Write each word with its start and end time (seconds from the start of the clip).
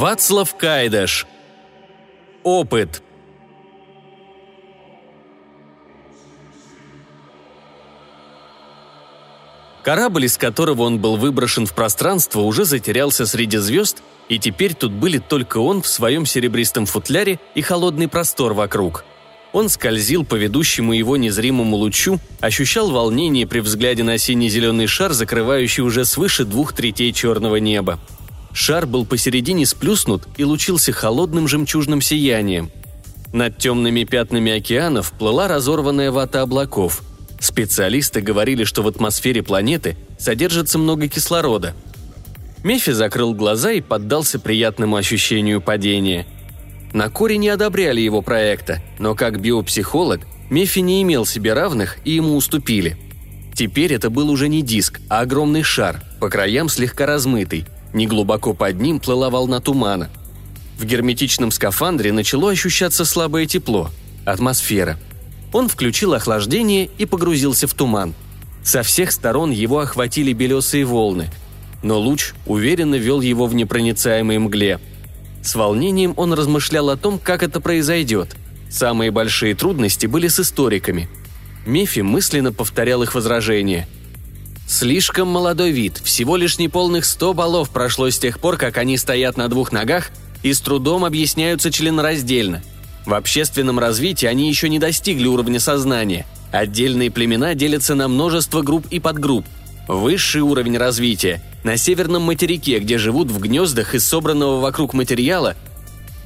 Вацлав 0.00 0.56
Кайдаш. 0.56 1.26
Опыт. 2.42 3.02
Корабль, 9.82 10.24
из 10.24 10.38
которого 10.38 10.84
он 10.84 11.00
был 11.00 11.18
выброшен 11.18 11.66
в 11.66 11.74
пространство, 11.74 12.40
уже 12.40 12.64
затерялся 12.64 13.26
среди 13.26 13.58
звезд, 13.58 14.02
и 14.30 14.38
теперь 14.38 14.72
тут 14.72 14.92
были 14.92 15.18
только 15.18 15.58
он 15.58 15.82
в 15.82 15.86
своем 15.86 16.24
серебристом 16.24 16.86
футляре 16.86 17.38
и 17.54 17.60
холодный 17.60 18.08
простор 18.08 18.54
вокруг. 18.54 19.04
Он 19.52 19.68
скользил 19.68 20.24
по 20.24 20.36
ведущему 20.36 20.94
его 20.94 21.18
незримому 21.18 21.76
лучу, 21.76 22.18
ощущал 22.40 22.90
волнение 22.90 23.46
при 23.46 23.60
взгляде 23.60 24.02
на 24.02 24.16
синий-зеленый 24.16 24.86
шар, 24.86 25.12
закрывающий 25.12 25.82
уже 25.82 26.06
свыше 26.06 26.46
двух 26.46 26.72
третей 26.72 27.12
черного 27.12 27.56
неба. 27.56 28.00
Шар 28.52 28.86
был 28.86 29.04
посередине 29.04 29.66
сплюснут 29.66 30.26
и 30.36 30.44
лучился 30.44 30.92
холодным 30.92 31.48
жемчужным 31.48 32.00
сиянием. 32.00 32.70
Над 33.32 33.58
темными 33.58 34.04
пятнами 34.04 34.52
океанов 34.52 35.12
плыла 35.12 35.48
разорванная 35.48 36.10
вата 36.10 36.42
облаков– 36.42 37.02
Специалисты 37.40 38.20
говорили, 38.20 38.64
что 38.64 38.82
в 38.82 38.88
атмосфере 38.88 39.42
планеты 39.42 39.96
содержится 40.18 40.78
много 40.78 41.08
кислорода. 41.08 41.74
Мефи 42.62 42.92
закрыл 42.92 43.34
глаза 43.34 43.72
и 43.72 43.80
поддался 43.80 44.38
приятному 44.38 44.96
ощущению 44.96 45.62
падения. 45.62 46.26
На 46.92 47.08
Коре 47.08 47.38
не 47.38 47.48
одобряли 47.48 48.00
его 48.00 48.20
проекта, 48.20 48.82
но 48.98 49.14
как 49.14 49.40
биопсихолог 49.40 50.20
Мефи 50.50 50.80
не 50.80 51.02
имел 51.02 51.24
себе 51.24 51.54
равных 51.54 51.96
и 52.04 52.10
ему 52.10 52.36
уступили. 52.36 52.98
Теперь 53.54 53.94
это 53.94 54.10
был 54.10 54.28
уже 54.28 54.48
не 54.48 54.62
диск, 54.62 55.00
а 55.08 55.20
огромный 55.20 55.62
шар, 55.62 56.02
по 56.20 56.28
краям 56.28 56.68
слегка 56.68 57.06
размытый. 57.06 57.64
Неглубоко 57.92 58.54
под 58.54 58.80
ним 58.80 59.00
плыла 59.00 59.30
волна 59.30 59.60
тумана. 59.60 60.10
В 60.78 60.84
герметичном 60.84 61.50
скафандре 61.50 62.12
начало 62.12 62.50
ощущаться 62.50 63.04
слабое 63.04 63.46
тепло– 63.46 63.90
атмосфера– 64.24 64.98
он 65.52 65.68
включил 65.68 66.14
охлаждение 66.14 66.88
и 66.98 67.06
погрузился 67.06 67.66
в 67.66 67.74
туман. 67.74 68.14
Со 68.62 68.82
всех 68.82 69.10
сторон 69.10 69.50
его 69.50 69.80
охватили 69.80 70.32
белесые 70.32 70.84
волны, 70.84 71.30
но 71.82 71.98
луч 71.98 72.32
уверенно 72.46 72.94
вел 72.94 73.20
его 73.20 73.46
в 73.46 73.54
непроницаемой 73.54 74.38
мгле. 74.38 74.78
С 75.42 75.54
волнением 75.54 76.14
он 76.16 76.34
размышлял 76.34 76.90
о 76.90 76.96
том, 76.96 77.18
как 77.18 77.42
это 77.42 77.60
произойдет. 77.60 78.36
Самые 78.70 79.10
большие 79.10 79.54
трудности 79.54 80.06
были 80.06 80.28
с 80.28 80.38
историками. 80.38 81.08
Мефи 81.66 82.00
мысленно 82.00 82.52
повторял 82.52 83.02
их 83.02 83.14
возражения. 83.14 83.88
Слишком 84.70 85.28
молодой 85.28 85.72
вид, 85.72 86.00
всего 86.04 86.36
лишь 86.36 86.58
неполных 86.58 87.04
сто 87.04 87.34
баллов 87.34 87.70
прошло 87.70 88.08
с 88.08 88.18
тех 88.18 88.38
пор, 88.38 88.56
как 88.56 88.78
они 88.78 88.96
стоят 88.96 89.36
на 89.36 89.48
двух 89.48 89.72
ногах 89.72 90.10
и 90.42 90.52
с 90.52 90.60
трудом 90.60 91.04
объясняются 91.04 91.70
членораздельно– 91.70 92.62
в 93.06 93.14
общественном 93.14 93.78
развитии 93.78 94.26
они 94.26 94.48
еще 94.48 94.68
не 94.68 94.78
достигли 94.78 95.26
уровня 95.26 95.58
сознания. 95.58 96.26
Отдельные 96.52 97.10
племена 97.10 97.54
делятся 97.54 97.94
на 97.94 98.08
множество 98.08 98.62
групп 98.62 98.86
и 98.90 99.00
подгрупп. 99.00 99.46
Высший 99.88 100.42
уровень 100.42 100.76
развития– 100.76 101.42
на 101.64 101.76
северном 101.76 102.22
материке, 102.22 102.78
где 102.78 102.98
живут 102.98 103.30
в 103.30 103.38
гнездах 103.38 103.94
из 103.94 104.04
собранного 104.04 104.60
вокруг 104.60 104.94
материала. 104.94 105.56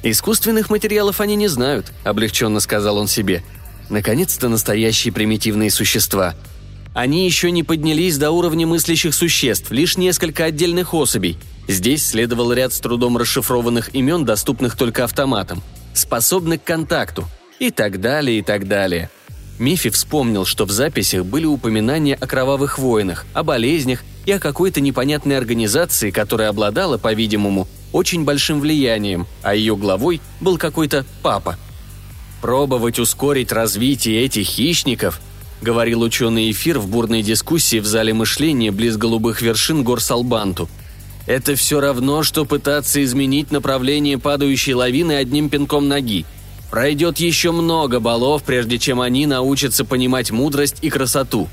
«Искусственных 0.03 0.69
материалов 0.69 1.19
они 1.19 1.35
не 1.35 1.47
знают»,– 1.47 1.91
облегченно 2.03 2.59
сказал 2.59 2.97
он 2.97 3.07
себе. 3.07 3.43
«Наконец-то 3.89 4.47
настоящие 4.47 5.11
примитивные 5.11 5.71
существа», 5.71 6.35
они 6.95 7.25
еще 7.25 7.51
не 7.51 7.61
поднялись 7.61 8.17
до 8.17 8.31
уровня 8.31 8.65
мыслящих 8.65 9.13
существ, 9.13 9.69
лишь 9.69 9.97
несколько 9.97 10.45
отдельных 10.45 10.95
особей. 10.95 11.37
Здесь 11.67 12.07
следовал 12.07 12.51
ряд 12.53 12.73
с 12.73 12.79
трудом 12.79 13.17
расшифрованных 13.17 13.93
имен, 13.93 14.25
доступных 14.25 14.75
только 14.75 15.03
автоматам 15.03 15.61
способны 15.97 16.57
к 16.57 16.63
контакту 16.63 17.25
и 17.59 17.71
так 17.71 18.01
далее, 18.01 18.39
и 18.39 18.41
так 18.41 18.67
далее. 18.67 19.09
Мифи 19.57 19.89
вспомнил, 19.89 20.45
что 20.45 20.65
в 20.65 20.71
записях 20.71 21.25
были 21.25 21.45
упоминания 21.45 22.15
о 22.15 22.27
кровавых 22.27 22.77
войнах, 22.77 23.25
о 23.33 23.43
болезнях 23.43 24.03
и 24.25 24.31
о 24.31 24.39
какой-то 24.39 24.81
непонятной 24.81 25.37
организации, 25.37 26.11
которая 26.11 26.49
обладала, 26.49 26.97
по-видимому, 26.97 27.67
очень 27.93 28.25
большим 28.25 28.59
влиянием, 28.59 29.27
а 29.41 29.55
ее 29.55 29.77
главой 29.77 30.19
был 30.41 30.57
какой-то 30.57 31.05
папа. 31.21 31.57
«Пробовать 32.41 32.99
ускорить 32.99 33.53
развитие 33.53 34.23
этих 34.25 34.45
хищников»,— 34.45 35.21
говорил 35.65 36.01
ученый 36.01 36.51
эфир 36.51 36.79
в 36.79 36.87
бурной 36.87 37.23
дискуссии 37.23 37.79
в 37.79 37.85
зале 37.85 38.13
мышления 38.13 38.71
близ 38.71 38.95
голубых 38.95 39.41
вершин 39.41 39.83
гор 39.83 39.99
Салбанту— 39.99 40.69
это 41.25 41.55
все 41.55 41.79
равно, 41.79 42.23
что 42.23 42.45
пытаться 42.45 43.03
изменить 43.03 43.51
направление 43.51 44.19
падающей 44.19 44.73
лавины 44.73 45.13
одним 45.13 45.49
пинком 45.49 45.87
ноги. 45.87 46.25
Пройдет 46.69 47.17
еще 47.19 47.51
много 47.51 47.99
балов, 47.99 48.43
прежде 48.43 48.77
чем 48.77 49.01
они 49.01 49.25
научатся 49.25 49.85
понимать 49.85 50.31
мудрость 50.31 50.77
и 50.81 50.89
красоту. 50.89 51.47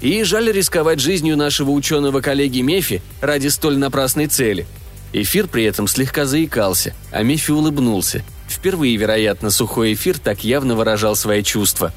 И 0.00 0.22
жаль 0.24 0.52
рисковать 0.52 1.00
жизнью 1.00 1.36
нашего 1.36 1.70
ученого 1.70 2.20
коллеги 2.20 2.60
Мефи 2.60 3.02
ради 3.20 3.48
столь 3.48 3.78
напрасной 3.78 4.26
цели. 4.26 4.66
Эфир 5.12 5.48
при 5.48 5.64
этом 5.64 5.88
слегка 5.88 6.26
заикался, 6.26 6.94
а 7.10 7.22
Мефи 7.22 7.50
улыбнулся. 7.50 8.22
Впервые, 8.46 8.96
вероятно, 8.96 9.50
сухой 9.50 9.94
эфир 9.94 10.18
так 10.18 10.44
явно 10.44 10.74
выражал 10.74 11.16
свои 11.16 11.42
чувства. 11.42 11.94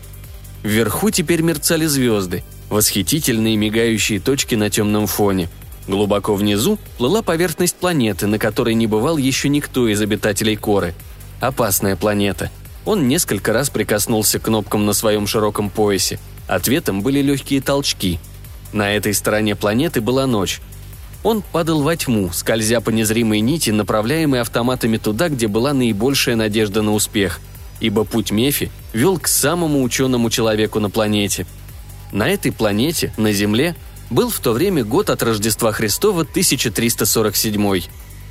Вверху 0.64 1.10
теперь 1.10 1.42
мерцали 1.42 1.86
звезды, 1.86 2.44
восхитительные 2.70 3.58
мигающие 3.58 4.20
точки 4.20 4.56
на 4.56 4.70
темном 4.70 5.08
фоне– 5.08 5.50
Глубоко 5.88 6.36
внизу 6.36 6.78
плыла 6.98 7.22
поверхность 7.22 7.76
планеты, 7.76 8.28
на 8.28 8.38
которой 8.38 8.76
не 8.76 8.88
бывал 8.88 9.18
еще 9.18 9.50
никто 9.50 9.88
из 9.88 10.02
обитателей 10.02 10.56
Коры. 10.56 10.94
Опасная 11.40 11.96
планета. 11.96 12.52
Он 12.86 13.08
несколько 13.08 13.52
раз 13.54 13.70
прикоснулся 13.70 14.40
к 14.40 14.44
кнопкам 14.44 14.86
на 14.86 14.94
своем 14.94 15.28
широком 15.28 15.70
поясе. 15.70 16.20
Ответом 16.48 17.02
были 17.02 17.22
легкие 17.22 17.62
толчки. 17.62 18.20
На 18.74 18.96
этой 18.96 19.14
стороне 19.14 19.56
планеты 19.56 20.02
была 20.02 20.28
ночь. 20.28 20.62
Он 21.24 21.44
падал 21.44 21.82
во 21.84 21.96
тьму, 21.96 22.32
скользя 22.32 22.82
по 22.82 22.90
незримой 22.90 23.42
нити, 23.42 23.70
направляемой 23.70 24.42
автоматами 24.42 24.98
туда, 24.98 25.30
где 25.30 25.48
была 25.48 25.74
наибольшая 25.74 26.36
надежда 26.36 26.82
на 26.82 26.94
успех. 26.94 27.40
Ибо 27.82 28.06
путь 28.06 28.32
Мефи 28.32 28.72
вел 28.94 29.20
к 29.20 29.28
самому 29.28 29.84
ученому 29.84 30.30
человеку 30.30 30.80
на 30.80 30.90
планете. 30.90 31.46
На 32.12 32.30
этой 32.30 32.52
планете, 32.52 33.14
на 33.18 33.34
Земле, 33.34 33.76
был 34.10 34.30
в 34.30 34.40
то 34.40 34.54
время 34.54 34.86
год 34.86 35.10
от 35.10 35.24
Рождества 35.24 35.72
Христова 35.72 36.22
1347. 36.22 37.82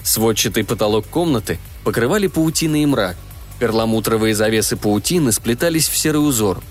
Сводчатый 0.02 0.64
потолок 0.64 1.06
комнаты 1.06 1.58
покрывали 1.84 2.28
паутина 2.28 2.82
и 2.82 2.86
мрак. 2.86 3.16
Перламутровые 3.58 4.34
завесы 4.34 4.76
паутины 4.76 5.32
сплетались 5.32 5.88
в 5.88 5.96
серый 5.96 6.26
узор. 6.26 6.62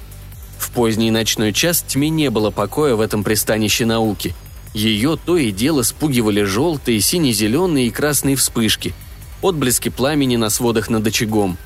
В 0.57 0.71
поздний 0.71 1.11
ночной 1.11 1.53
час 1.53 1.83
тьме 1.87 2.09
не 2.09 2.29
было 2.29 2.49
покоя 2.49 2.95
в 2.95 3.01
этом 3.01 3.23
пристанище 3.23 3.85
науки. 3.85 4.33
Ее 4.73 5.17
то 5.23 5.35
и 5.37 5.51
дело 5.51 5.81
спугивали 5.81 6.43
желтые, 6.43 7.01
сине-зеленые 7.01 7.87
и 7.87 7.91
красные 7.91 8.35
вспышки, 8.35 8.93
отблески 9.41 9.89
пламени 9.89 10.35
на 10.35 10.49
сводах 10.49 10.89
над 10.89 11.05
очагом. 11.05 11.57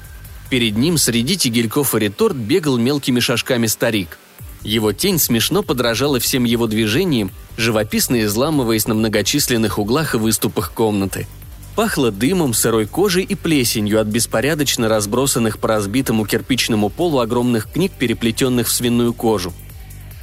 Перед 0.49 0.77
ним 0.77 0.97
среди 0.97 1.37
тигельков 1.37 1.95
и 1.95 1.99
реторт 1.99 2.35
бегал 2.35 2.77
мелкими 2.77 3.19
шажками 3.19 3.67
старик. 3.67 4.19
Его 4.63 4.93
тень 4.93 5.19
смешно 5.19 5.61
подражала 5.61 6.19
всем 6.19 6.45
его 6.45 6.67
движениям, 6.67 7.31
живописно 7.57 8.23
изламываясь 8.23 8.87
на 8.87 8.93
многочисленных 8.93 9.77
углах 9.77 10.15
и 10.15 10.17
выступах 10.17 10.71
комнаты. 10.71 11.27
Пахло 11.75 12.11
дымом, 12.11 12.53
сырой 12.53 12.85
кожей 12.85 13.23
и 13.23 13.35
плесенью 13.35 13.99
от 13.99 14.07
беспорядочно 14.07 14.87
разбросанных 14.87 15.57
по 15.57 15.67
разбитому 15.67 16.25
кирпичному 16.25 16.89
полу 16.89 17.19
огромных 17.19 17.71
книг, 17.71 17.91
переплетенных 17.97 18.67
в 18.67 18.71
свиную 18.71 19.13
кожу. 19.13 19.53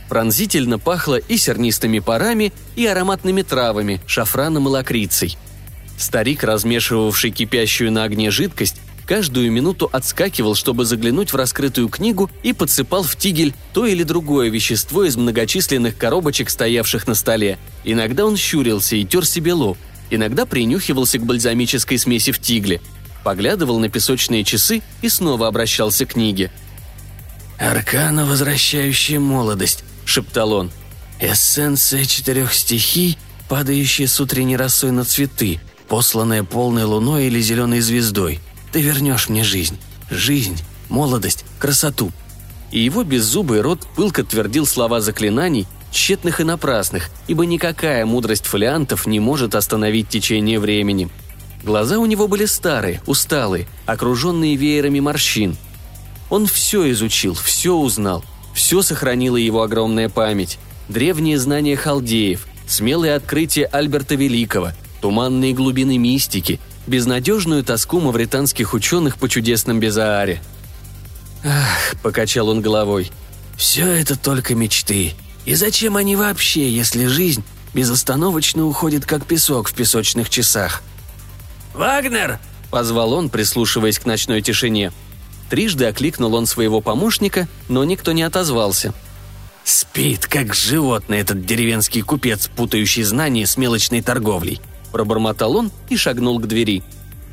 Пронзительно 0.09 0.79
пахло 0.79 1.17
и 1.17 1.37
сернистыми 1.37 1.99
парами, 1.99 2.53
и 2.77 2.87
ароматными 2.87 3.43
травами, 3.43 4.01
шафраном 4.07 4.67
и 4.67 4.71
лакрицей. 4.71 5.37
Старик, 5.99 6.45
размешивавший 6.45 7.31
кипящую 7.31 7.93
на 7.93 8.05
огне 8.05 8.31
жидкость, 8.31 8.81
каждую 9.11 9.51
минуту 9.51 9.91
отскакивал, 9.93 10.55
чтобы 10.55 10.85
заглянуть 10.85 11.33
в 11.33 11.37
раскрытую 11.37 11.89
книгу 11.89 12.31
и 12.45 12.53
подсыпал 12.53 13.03
в 13.03 13.17
тигель 13.17 13.55
то 13.73 13.85
или 13.85 14.05
другое 14.05 14.51
вещество 14.51 15.03
из 15.03 15.17
многочисленных 15.17 15.97
коробочек, 15.97 16.49
стоявших 16.49 17.09
на 17.09 17.17
столе. 17.17 17.59
Иногда 17.83 18.25
он 18.25 18.37
щурился 18.37 18.95
и 18.95 19.05
тер 19.05 19.27
себе 19.27 19.53
лоб, 19.53 19.77
иногда 20.11 20.47
принюхивался 20.47 21.19
к 21.19 21.27
бальзамической 21.27 21.99
смеси 21.99 22.31
в 22.31 22.39
тигле, 22.39 22.81
поглядывал 23.25 23.81
на 23.81 23.89
песочные 23.89 24.45
часы 24.45 24.81
и 25.03 25.09
снова 25.09 25.49
обращался 25.49 26.07
к 26.07 26.13
книге. 26.13 26.53
«Аркана, 27.59 28.25
возвращающая 28.27 29.19
молодость»,— 29.19 29.83
шептал 30.05 30.53
он. 30.53 30.71
«Эссенция 31.19 32.05
четырех 32.05 32.55
стихий, 32.55 33.19
падающая 33.49 34.07
с 34.07 34.21
утренней 34.21 34.57
росой 34.57 34.93
на 34.93 35.05
цветы, 35.05 35.59
посланная 35.89 36.45
полной 36.45 36.85
луной 36.85 37.27
или 37.27 37.41
зеленой 37.41 37.81
звездой. 37.81 38.39
Ты 38.73 38.81
вернешь 38.81 39.29
мне 39.29 39.45
жизнь. 39.45 39.79
Жизнь, 40.11 40.59
молодость, 40.89 41.45
красоту». 41.59 42.13
И 42.71 42.79
его 42.79 43.03
беззубый 43.03 43.63
рот 43.63 43.87
пылко 43.97 44.23
твердил 44.23 44.65
слова 44.65 45.01
заклинаний, 45.01 45.67
тщетных 45.91 46.41
и 46.41 46.45
напрасных, 46.45 47.11
ибо 47.27 47.45
никакая 47.45 48.07
мудрость 48.07 48.47
фолиантов 48.47 49.07
не 49.07 49.19
может 49.19 49.55
остановить 49.55 50.09
течение 50.09 50.61
времени. 50.61 51.09
Глаза 51.63 51.99
у 51.99 52.07
него 52.07 52.29
были 52.29 52.47
старые, 52.47 53.03
усталые, 53.07 53.67
окруженные 53.87 54.57
веерами 54.57 55.01
морщин. 55.01 55.57
Он 56.31 56.47
все 56.47 56.91
изучил, 56.93 57.35
все 57.35 57.75
узнал, 57.75 58.25
все 58.55 58.83
сохранила 58.83 59.37
его 59.37 59.63
огромная 59.63 60.09
память. 60.09 60.59
Древние 60.89 61.39
знания 61.39 61.77
халдеев, 61.77 62.47
смелые 62.67 63.15
открытия 63.15 63.67
Альберта 63.67 64.15
Великого, 64.15 64.71
туманные 65.01 65.53
глубины 65.53 65.99
мистики, 65.99 66.61
безнадежную 66.87 67.65
тоску 67.65 68.01
мавританских 68.01 68.75
ученых 68.75 69.17
по 69.17 69.29
чудесном 69.29 69.81
Безааре. 69.81 70.43
«Ах»,— 71.45 71.95
покачал 72.03 72.49
он 72.49 72.61
головой,— 72.61 73.11
«все 73.57 73.87
это 73.87 74.19
только 74.19 74.55
мечты. 74.55 75.15
И 75.45 75.55
зачем 75.55 75.97
они 75.97 76.17
вообще, 76.17 76.71
если 76.71 77.07
жизнь 77.07 77.45
безостановочно 77.73 78.67
уходит, 78.67 79.07
как 79.07 79.25
песок 79.25 79.69
в 79.69 79.75
песочных 79.75 80.29
часах?» 80.29 80.83
«Вагнер!»– 81.75 82.39
позвал 82.71 83.13
он, 83.13 83.31
прислушиваясь 83.31 83.99
к 83.99 84.07
ночной 84.07 84.43
тишине. 84.43 84.93
Трижды 85.49 85.87
окликнул 85.87 86.35
он 86.35 86.47
своего 86.47 86.81
помощника, 86.81 87.49
но 87.69 87.85
никто 87.85 88.13
не 88.13 88.23
отозвался. 88.23 88.93
«Спит, 89.65 90.27
как 90.27 90.55
животное 90.55 91.21
этот 91.21 91.45
деревенский 91.45 92.03
купец, 92.03 92.49
путающий 92.49 93.03
знания 93.03 93.47
с 93.47 93.57
мелочной 93.57 94.03
торговлей»,– 94.03 94.61
пробормотал 94.91 95.57
он 95.57 95.71
и 95.89 95.97
шагнул 95.97 96.39
к 96.39 96.47
двери. 96.47 96.83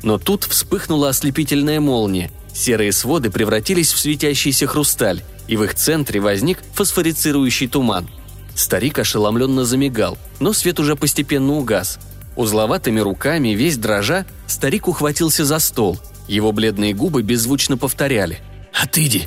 Но 0.02 0.18
тут 0.18 0.44
вспыхнула 0.44 1.10
ослепительная 1.10 1.80
молния. 1.80 2.30
Серые 2.52 2.92
своды 2.92 3.30
превратились 3.30 3.92
в 3.92 3.98
светящийся 3.98 4.66
хрусталь, 4.66 5.22
и 5.46 5.56
в 5.56 5.64
их 5.64 5.74
центре 5.74 6.20
возник 6.20 6.62
фосфорицирующий 6.74 7.68
туман. 7.68 8.08
Старик 8.54 8.98
ошеломленно 8.98 9.64
замигал, 9.64 10.18
но 10.40 10.52
свет 10.52 10.80
уже 10.80 10.96
постепенно 10.96 11.54
угас– 11.54 11.98
Узловатыми 12.38 13.00
руками, 13.00 13.48
весь 13.48 13.78
дрожа, 13.78 14.24
старик 14.46 14.86
ухватился 14.86 15.44
за 15.44 15.58
стол. 15.58 15.98
Его 16.28 16.52
бледные 16.52 16.94
губы 16.94 17.22
беззвучно 17.22 17.76
повторяли 17.76 18.38
«Отыди!». 18.72 19.26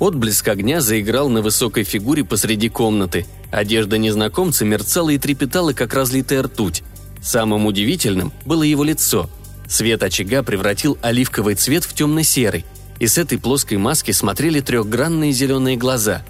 Отблеск 0.00 0.48
огня 0.48 0.80
заиграл 0.80 1.28
на 1.28 1.42
высокой 1.42 1.84
фигуре 1.84 2.24
посреди 2.24 2.68
комнаты. 2.68 3.24
Одежда 3.52 3.98
незнакомца 3.98 4.64
мерцала 4.64 5.10
и 5.10 5.18
трепетала, 5.18 5.74
как 5.74 5.94
разлитая 5.94 6.42
ртуть. 6.42 6.82
Самым 7.22 7.66
удивительным 7.66 8.32
было 8.44 8.62
его 8.62 8.84
лицо. 8.84 9.30
Свет 9.68 10.02
очага 10.02 10.42
превратил 10.42 10.98
оливковый 11.00 11.54
цвет 11.54 11.84
в 11.84 11.94
темно-серый, 11.94 12.64
и 12.98 13.06
с 13.06 13.16
этой 13.16 13.38
плоской 13.38 13.78
маски 13.78 14.10
смотрели 14.10 14.60
трехгранные 14.60 15.32
зеленые 15.32 15.76
глаза. 15.76 16.22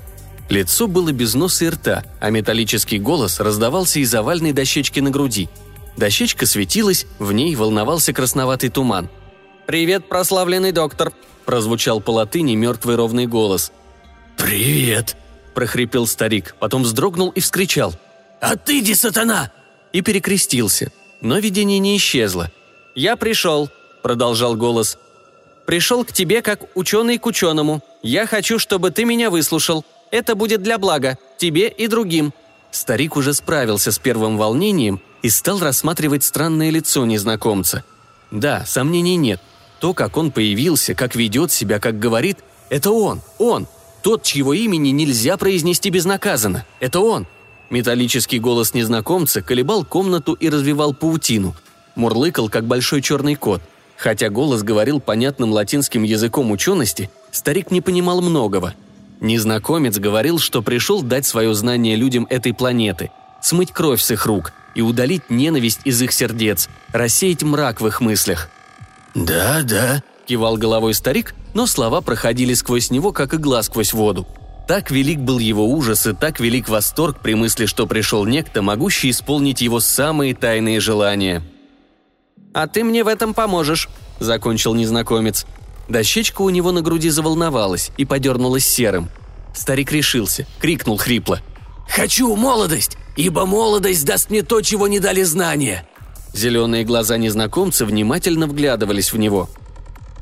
Лицо 0.49 0.87
было 0.87 1.13
без 1.13 1.35
носа 1.35 1.65
и 1.65 1.69
рта, 1.71 2.05
а 2.21 2.31
металлический 2.31 2.99
голос 2.99 3.41
раздавался 3.41 4.01
из 4.01 4.15
овальной 4.15 4.53
дощечки 4.53 5.01
на 5.01 5.11
груди– 5.11 5.49
Дощечка 5.97 6.47
светилась, 6.47 7.07
в 7.19 7.33
ней 7.33 7.55
волновался 7.55 8.13
красноватый 8.13 8.71
туман. 8.71 9.09
«Привет, 9.67 10.09
прославленный 10.09 10.73
доктор!»– 10.73 11.13
прозвучал 11.45 12.01
по 12.01 12.11
латыни 12.11 12.55
мертвый 12.55 12.97
ровный 12.97 13.27
голос. 13.27 13.73
«Привет!»– 14.37 15.17
прохрипел 15.55 16.07
старик, 16.07 16.57
потом 16.59 16.83
вздрогнул 16.83 17.31
и 17.31 17.41
вскричал. 17.41 17.95
«Отыди, 18.41 18.95
сатана!» 18.95 19.53
И 19.93 20.01
перекрестился. 20.01 20.93
Но 21.21 21.39
видение 21.39 21.79
не 21.79 21.97
исчезло. 21.97 22.51
«Я 22.95 23.17
пришел»,– 23.17 23.71
продолжал 24.03 24.57
голос. 24.57 24.99
«Пришел 25.67 26.05
к 26.05 26.13
тебе 26.13 26.43
как 26.43 26.77
ученый 26.77 27.19
к 27.19 27.27
ученому. 27.27 27.83
Я 28.03 28.27
хочу, 28.27 28.59
чтобы 28.59 28.91
ты 28.91 29.05
меня 29.05 29.31
выслушал. 29.31 29.85
Это 30.11 30.35
будет 30.35 30.63
для 30.63 30.79
блага, 30.79 31.19
тебе 31.39 31.69
и 31.69 31.87
другим». 31.87 32.33
Старик 32.71 33.17
уже 33.17 33.35
справился 33.35 33.93
с 33.93 33.99
первым 33.99 34.39
волнением 34.39 35.01
и 35.23 35.31
стал 35.31 35.61
рассматривать 35.61 36.25
странное 36.25 36.71
лицо 36.71 37.05
незнакомца. 37.07 37.85
Да, 38.31 38.65
сомнений 38.67 39.17
нет. 39.17 39.41
То, 39.79 39.95
как 39.95 40.17
он 40.17 40.33
появился, 40.33 40.95
как 40.95 41.15
ведет 41.15 41.53
себя, 41.53 41.79
как 41.79 41.99
говорит, 41.99 42.39
это 42.71 42.91
он, 42.91 43.21
он, 43.39 43.67
тот, 44.03 44.23
чьего 44.23 44.55
имени 44.55 44.89
нельзя 44.89 45.37
произнести 45.37 45.91
безнаказанно. 45.91 46.67
Это 46.81 47.01
он. 47.01 47.27
Металлический 47.73 48.39
голос 48.39 48.75
незнакомца 48.75 49.41
колебал 49.41 49.83
комнату 49.83 50.35
и 50.35 50.51
развивал 50.51 50.93
паутину. 50.93 51.57
Мурлыкал, 51.95 52.51
как 52.51 52.67
большой 52.67 53.01
черный 53.01 53.35
кот. 53.35 53.63
Хотя 53.97 54.29
голос 54.29 54.63
говорил 54.63 55.01
понятным 55.01 55.53
латинским 55.53 56.03
языком 56.03 56.51
учености, 56.51 57.09
старик 57.31 57.71
не 57.71 57.81
понимал 57.81 58.21
многого. 58.21 58.75
Незнакомец 59.21 59.97
говорил, 59.99 60.39
что 60.39 60.61
пришел 60.61 61.01
дать 61.01 61.25
свое 61.25 61.55
знание 61.55 61.97
людям 61.97 62.27
этой 62.29 62.53
планеты, 62.53 63.11
смыть 63.41 63.73
кровь 63.73 64.03
с 64.03 64.11
их 64.11 64.27
рук, 64.27 64.53
и 64.75 64.83
удалить 64.83 65.31
ненависть 65.31 65.81
из 65.85 66.03
их 66.03 66.13
сердец, 66.13 66.69
рассеять 66.93 67.43
мрак 67.43 67.81
в 67.81 67.87
их 67.87 68.03
мыслях. 68.03 68.51
«Да, 69.15 69.63
да»,– 69.63 70.03
кивал 70.27 70.59
головой 70.59 70.93
старик, 70.93 71.35
но 71.55 71.67
слова 71.67 72.03
проходили 72.03 72.53
сквозь 72.53 72.91
него, 72.91 73.13
как 73.13 73.33
игла 73.33 73.63
сквозь 73.63 73.95
воду. 73.95 74.27
Так 74.67 74.91
велик 74.91 75.19
был 75.19 75.39
его 75.39 75.67
ужас 75.67 76.07
и 76.07 76.13
так 76.13 76.41
велик 76.41 76.69
восторг 76.69 77.21
при 77.21 77.35
мысли, 77.35 77.67
что 77.67 77.87
пришел 77.87 78.25
некто, 78.25 78.63
могущий 78.63 79.11
исполнить 79.11 79.61
его 79.61 79.81
самые 79.81 80.35
тайные 80.35 80.81
желания. 80.81 81.43
«А 82.55 82.67
ты 82.67 82.85
мне 82.85 83.03
в 83.05 83.09
этом 83.09 83.35
поможешь»,– 83.35 83.89
закончил 84.21 84.75
незнакомец. 84.75 85.47
Дощечка 85.89 86.43
у 86.43 86.51
него 86.51 86.71
на 86.71 86.81
груди 86.81 87.11
заволновалась 87.11 87.91
и 87.97 88.05
подернулась 88.05 88.67
серым. 88.67 89.11
Старик 89.55 89.93
решился, 89.93 90.47
крикнул 90.61 90.97
хрипло. 90.97 91.41
«Хочу 91.89 92.35
молодость! 92.37 92.97
ибо 93.17 93.47
молодость 93.47 94.05
даст 94.05 94.31
мне 94.31 94.43
то, 94.43 94.61
чего 94.61 94.89
не 94.89 95.01
дали 95.01 95.23
знания». 95.23 95.87
Зеленые 96.33 96.85
глаза 96.85 97.19
незнакомца 97.19 97.85
внимательно 97.85 98.47
вглядывались 98.47 99.13
в 99.13 99.19
него. 99.19 99.51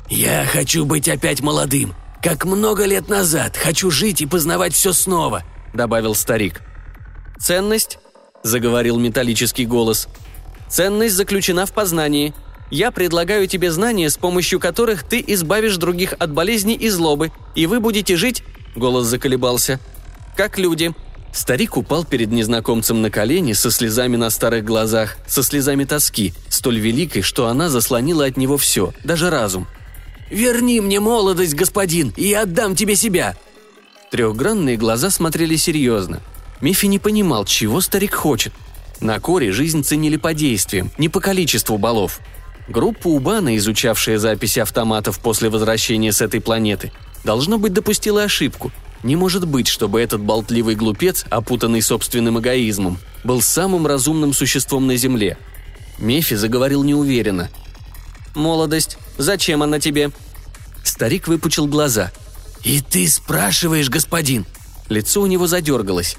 «Я 0.09 0.45
хочу 0.45 0.83
быть 0.85 1.07
опять 1.07 1.39
молодым, 1.39 1.93
как 2.21 2.45
много 2.45 2.85
лет 2.85 3.09
назад. 3.09 3.57
Хочу 3.57 3.91
жить 3.91 4.21
и 4.21 4.25
познавать 4.25 4.73
все 4.73 4.93
снова»,— 4.93 5.43
добавил 5.73 6.15
старик. 6.15 6.61
«Ценность?»— 7.39 7.99
заговорил 8.43 8.99
металлический 8.99 9.65
голос. 9.65 10.07
«Ценность 10.69 11.15
заключена 11.15 11.65
в 11.65 11.73
познании. 11.73 12.33
Я 12.69 12.91
предлагаю 12.91 13.47
тебе 13.47 13.71
знания, 13.71 14.09
с 14.09 14.17
помощью 14.17 14.59
которых 14.59 15.03
ты 15.03 15.23
избавишь 15.27 15.77
других 15.77 16.13
от 16.19 16.31
болезней 16.31 16.75
и 16.75 16.89
злобы, 16.89 17.31
и 17.55 17.65
вы 17.65 17.79
будете 17.79 18.15
жить...»— 18.15 18.43
голос 18.75 19.07
заколебался. 19.07 19.79
«Как 20.37 20.57
люди. 20.57 20.93
Старик 21.33 21.77
упал 21.77 22.03
перед 22.03 22.31
незнакомцем 22.31 23.01
на 23.01 23.09
колени 23.09 23.53
со 23.53 23.71
слезами 23.71 24.17
на 24.17 24.29
старых 24.29 24.65
глазах, 24.65 25.17
со 25.27 25.43
слезами 25.43 25.85
тоски, 25.85 26.33
столь 26.49 26.79
великой, 26.79 27.21
что 27.21 27.47
она 27.47 27.69
заслонила 27.69 28.25
от 28.25 28.37
него 28.37 28.57
все, 28.57 28.93
даже 29.03 29.29
разум. 29.29 29.67
«Верни 30.31 30.79
мне 30.81 30.99
молодость, 30.99 31.53
господин, 31.53 32.11
и 32.15 32.29
я 32.29 32.41
отдам 32.41 32.75
тебе 32.75 32.95
себя!» 32.95 33.35
Трехгранные 34.09 34.77
глаза 34.77 35.11
смотрели 35.11 35.55
серьезно. 35.55 36.21
Мифи 36.61 36.87
не 36.87 36.97
понимал, 36.97 37.45
чего 37.45 37.81
старик 37.81 38.15
хочет. 38.15 38.53
На 38.99 39.19
Коре 39.19 39.51
жизнь 39.51 39.83
ценили 39.83 40.17
по 40.17 40.33
действиям, 40.33 40.91
не 40.97 41.09
по 41.09 41.19
количеству 41.19 41.77
баллов. 41.77 42.19
Группа 42.67 43.07
Убана, 43.07 43.55
изучавшая 43.57 44.17
записи 44.17 44.59
автоматов 44.59 45.19
после 45.19 45.49
возвращения 45.49 46.11
с 46.11 46.21
этой 46.21 46.41
планеты, 46.41 46.91
должно 47.23 47.59
быть 47.59 47.73
допустила 47.73 48.23
ошибку– 48.23 48.71
не 49.03 49.15
может 49.15 49.47
быть, 49.47 49.67
чтобы 49.67 49.99
этот 49.99 50.21
болтливый 50.21 50.75
глупец, 50.75 51.25
опутанный 51.29 51.81
собственным 51.81 52.39
эгоизмом, 52.39 52.99
был 53.23 53.41
самым 53.41 53.87
разумным 53.87 54.33
существом 54.33 54.85
на 54.87 54.95
Земле. 54.95 55.37
Мефи 55.97 56.35
заговорил 56.35 56.83
неуверенно. 56.83 57.49
«Молодость. 58.35 58.97
Зачем 59.17 59.63
она 59.63 59.79
тебе?» 59.79 60.11
Старик 60.83 61.27
выпучил 61.27 61.67
глаза. 61.67 62.11
«И 62.63 62.81
ты 62.81 63.07
спрашиваешь, 63.07 63.89
господин?» 63.89 64.45
Лицо 64.89 65.21
у 65.21 65.27
него 65.27 65.47
задергалось. 65.47 66.17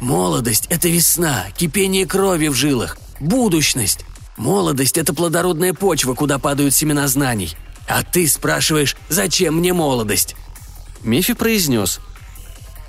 «Молодость– 0.00 0.66
это 0.70 0.88
весна, 0.88 1.46
кипение 1.56 2.06
крови 2.06 2.48
в 2.48 2.54
жилах, 2.54 2.98
будущность. 3.20 4.00
Молодость– 4.36 4.96
это 4.98 5.14
плодородная 5.14 5.74
почва, 5.74 6.14
куда 6.14 6.38
падают 6.38 6.74
семена 6.74 7.06
знаний. 7.08 7.56
А 7.88 8.02
ты 8.02 8.26
спрашиваешь, 8.28 8.96
зачем 9.08 9.56
мне 9.58 9.72
молодость?» 9.72 10.34
Мефи 11.04 11.34
произнес– 11.34 12.00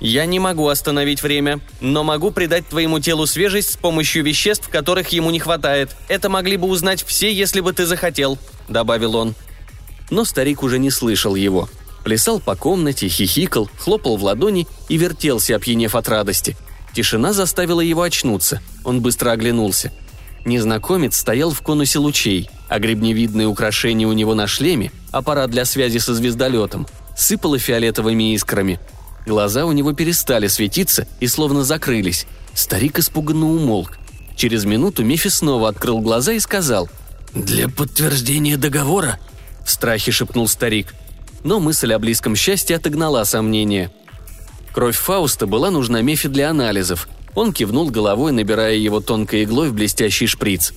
я 0.00 0.26
не 0.26 0.38
могу 0.38 0.68
остановить 0.68 1.22
время, 1.22 1.60
но 1.80 2.04
могу 2.04 2.30
придать 2.30 2.68
твоему 2.68 2.98
телу 3.00 3.26
свежесть 3.26 3.72
с 3.72 3.76
помощью 3.76 4.24
веществ, 4.24 4.68
которых 4.68 5.08
ему 5.10 5.30
не 5.30 5.38
хватает. 5.38 5.90
Это 6.08 6.28
могли 6.28 6.56
бы 6.56 6.68
узнать 6.68 7.04
все, 7.04 7.32
если 7.32 7.60
бы 7.60 7.72
ты 7.72 7.86
захотел»,— 7.86 8.38
добавил 8.68 9.16
он. 9.16 9.34
Но 10.10 10.24
старик 10.24 10.62
уже 10.62 10.78
не 10.78 10.90
слышал 10.90 11.34
его. 11.34 11.68
Плясал 12.02 12.38
по 12.40 12.54
комнате, 12.54 13.08
хихикал, 13.08 13.70
хлопал 13.78 14.16
в 14.16 14.24
ладони 14.24 14.66
и 14.88 14.96
вертелся, 14.98 15.56
опьянев 15.56 15.94
от 15.94 16.08
радости. 16.08 16.56
Тишина 16.94 17.32
заставила 17.32 17.80
его 17.80 18.02
очнуться. 18.02 18.60
Он 18.84 19.00
быстро 19.00 19.30
оглянулся. 19.30 19.90
Незнакомец 20.44 21.16
стоял 21.16 21.50
в 21.50 21.62
конусе 21.62 21.98
лучей, 21.98 22.50
а 22.68 22.78
гребневидные 22.78 23.46
украшения 23.46 24.06
у 24.06 24.12
него 24.12 24.34
на 24.34 24.46
шлеме, 24.46 24.92
аппарат 25.10 25.50
для 25.50 25.64
связи 25.64 25.96
со 25.96 26.14
звездолетом, 26.14 26.86
сыпало 27.16 27.58
фиолетовыми 27.58 28.34
искрами— 28.34 28.78
Глаза 29.26 29.64
у 29.64 29.72
него 29.72 29.92
перестали 29.92 30.48
светиться 30.48 31.06
и 31.20 31.26
словно 31.26 31.64
закрылись. 31.64 32.26
Старик 32.52 32.98
испуганно 32.98 33.46
умолк. 33.46 33.98
Через 34.36 34.64
минуту 34.64 35.04
Мефи 35.04 35.28
снова 35.28 35.68
открыл 35.68 36.00
глаза 36.00 36.32
и 36.32 36.40
сказал 36.40 36.88
«Для 37.34 37.68
подтверждения 37.68 38.56
договора?»– 38.56 39.18
в 39.64 39.70
страхе 39.70 40.12
шепнул 40.12 40.46
старик. 40.46 40.94
Но 41.42 41.60
мысль 41.60 41.92
о 41.92 41.98
близком 41.98 42.36
счастье 42.36 42.76
отогнала 42.76 43.24
сомнения. 43.24 43.90
Кровь 44.72 44.96
Фауста 44.96 45.46
была 45.46 45.70
нужна 45.70 46.02
Мефи 46.02 46.28
для 46.28 46.50
анализов. 46.50 47.08
Он 47.34 47.52
кивнул 47.52 47.90
головой, 47.90 48.32
набирая 48.32 48.74
его 48.74 49.00
тонкой 49.00 49.44
иглой 49.44 49.70
в 49.70 49.74
блестящий 49.74 50.26
шприц. 50.26 50.72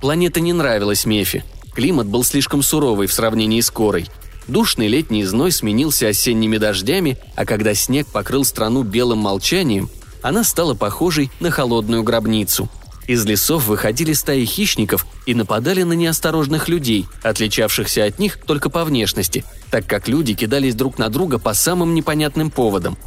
Планета 0.00 0.40
не 0.40 0.52
нравилась 0.52 1.06
Мефи. 1.06 1.44
Климат 1.74 2.06
был 2.06 2.24
слишком 2.24 2.62
суровый 2.62 3.06
в 3.06 3.12
сравнении 3.12 3.60
с 3.60 3.70
Корой. 3.70 4.08
Душный 4.48 4.88
летний 4.88 5.24
зной 5.24 5.52
сменился 5.52 6.08
осенними 6.08 6.56
дождями, 6.56 7.18
а 7.36 7.44
когда 7.44 7.74
снег 7.74 8.06
покрыл 8.06 8.44
страну 8.44 8.82
белым 8.82 9.18
молчанием, 9.18 9.90
она 10.22 10.42
стала 10.42 10.74
похожей 10.74 11.30
на 11.38 11.50
холодную 11.50 12.02
гробницу. 12.02 12.68
Из 13.06 13.24
лесов 13.24 13.66
выходили 13.66 14.14
стаи 14.14 14.44
хищников 14.44 15.06
и 15.26 15.34
нападали 15.34 15.82
на 15.82 15.92
неосторожных 15.92 16.68
людей, 16.68 17.06
отличавшихся 17.22 18.04
от 18.04 18.18
них 18.18 18.38
только 18.38 18.70
по 18.70 18.84
внешности, 18.84 19.44
так 19.70 19.86
как 19.86 20.08
люди 20.08 20.34
кидались 20.34 20.74
друг 20.74 20.98
на 20.98 21.08
друга 21.08 21.38
по 21.38 21.54
самым 21.54 21.94
непонятным 21.94 22.50
поводам. 22.50 22.98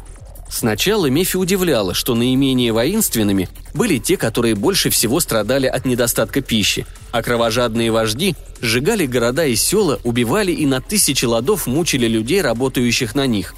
Сначала 0.52 1.06
Мефи 1.06 1.38
удивляла, 1.38 1.94
что 1.94 2.14
наименее 2.14 2.74
воинственными 2.74 3.48
были 3.72 3.96
те, 3.96 4.18
которые 4.18 4.54
больше 4.54 4.90
всего 4.90 5.18
страдали 5.18 5.66
от 5.66 5.86
недостатка 5.86 6.42
пищи, 6.42 6.86
а 7.10 7.22
кровожадные 7.22 7.90
вожди 7.90 8.36
сжигали 8.60 9.06
города 9.06 9.46
и 9.46 9.56
села, 9.56 9.98
убивали 10.04 10.52
и 10.52 10.66
на 10.66 10.82
тысячи 10.82 11.24
ладов 11.24 11.66
мучили 11.66 12.06
людей, 12.06 12.42
работающих 12.42 13.14
на 13.14 13.26
них. 13.26 13.54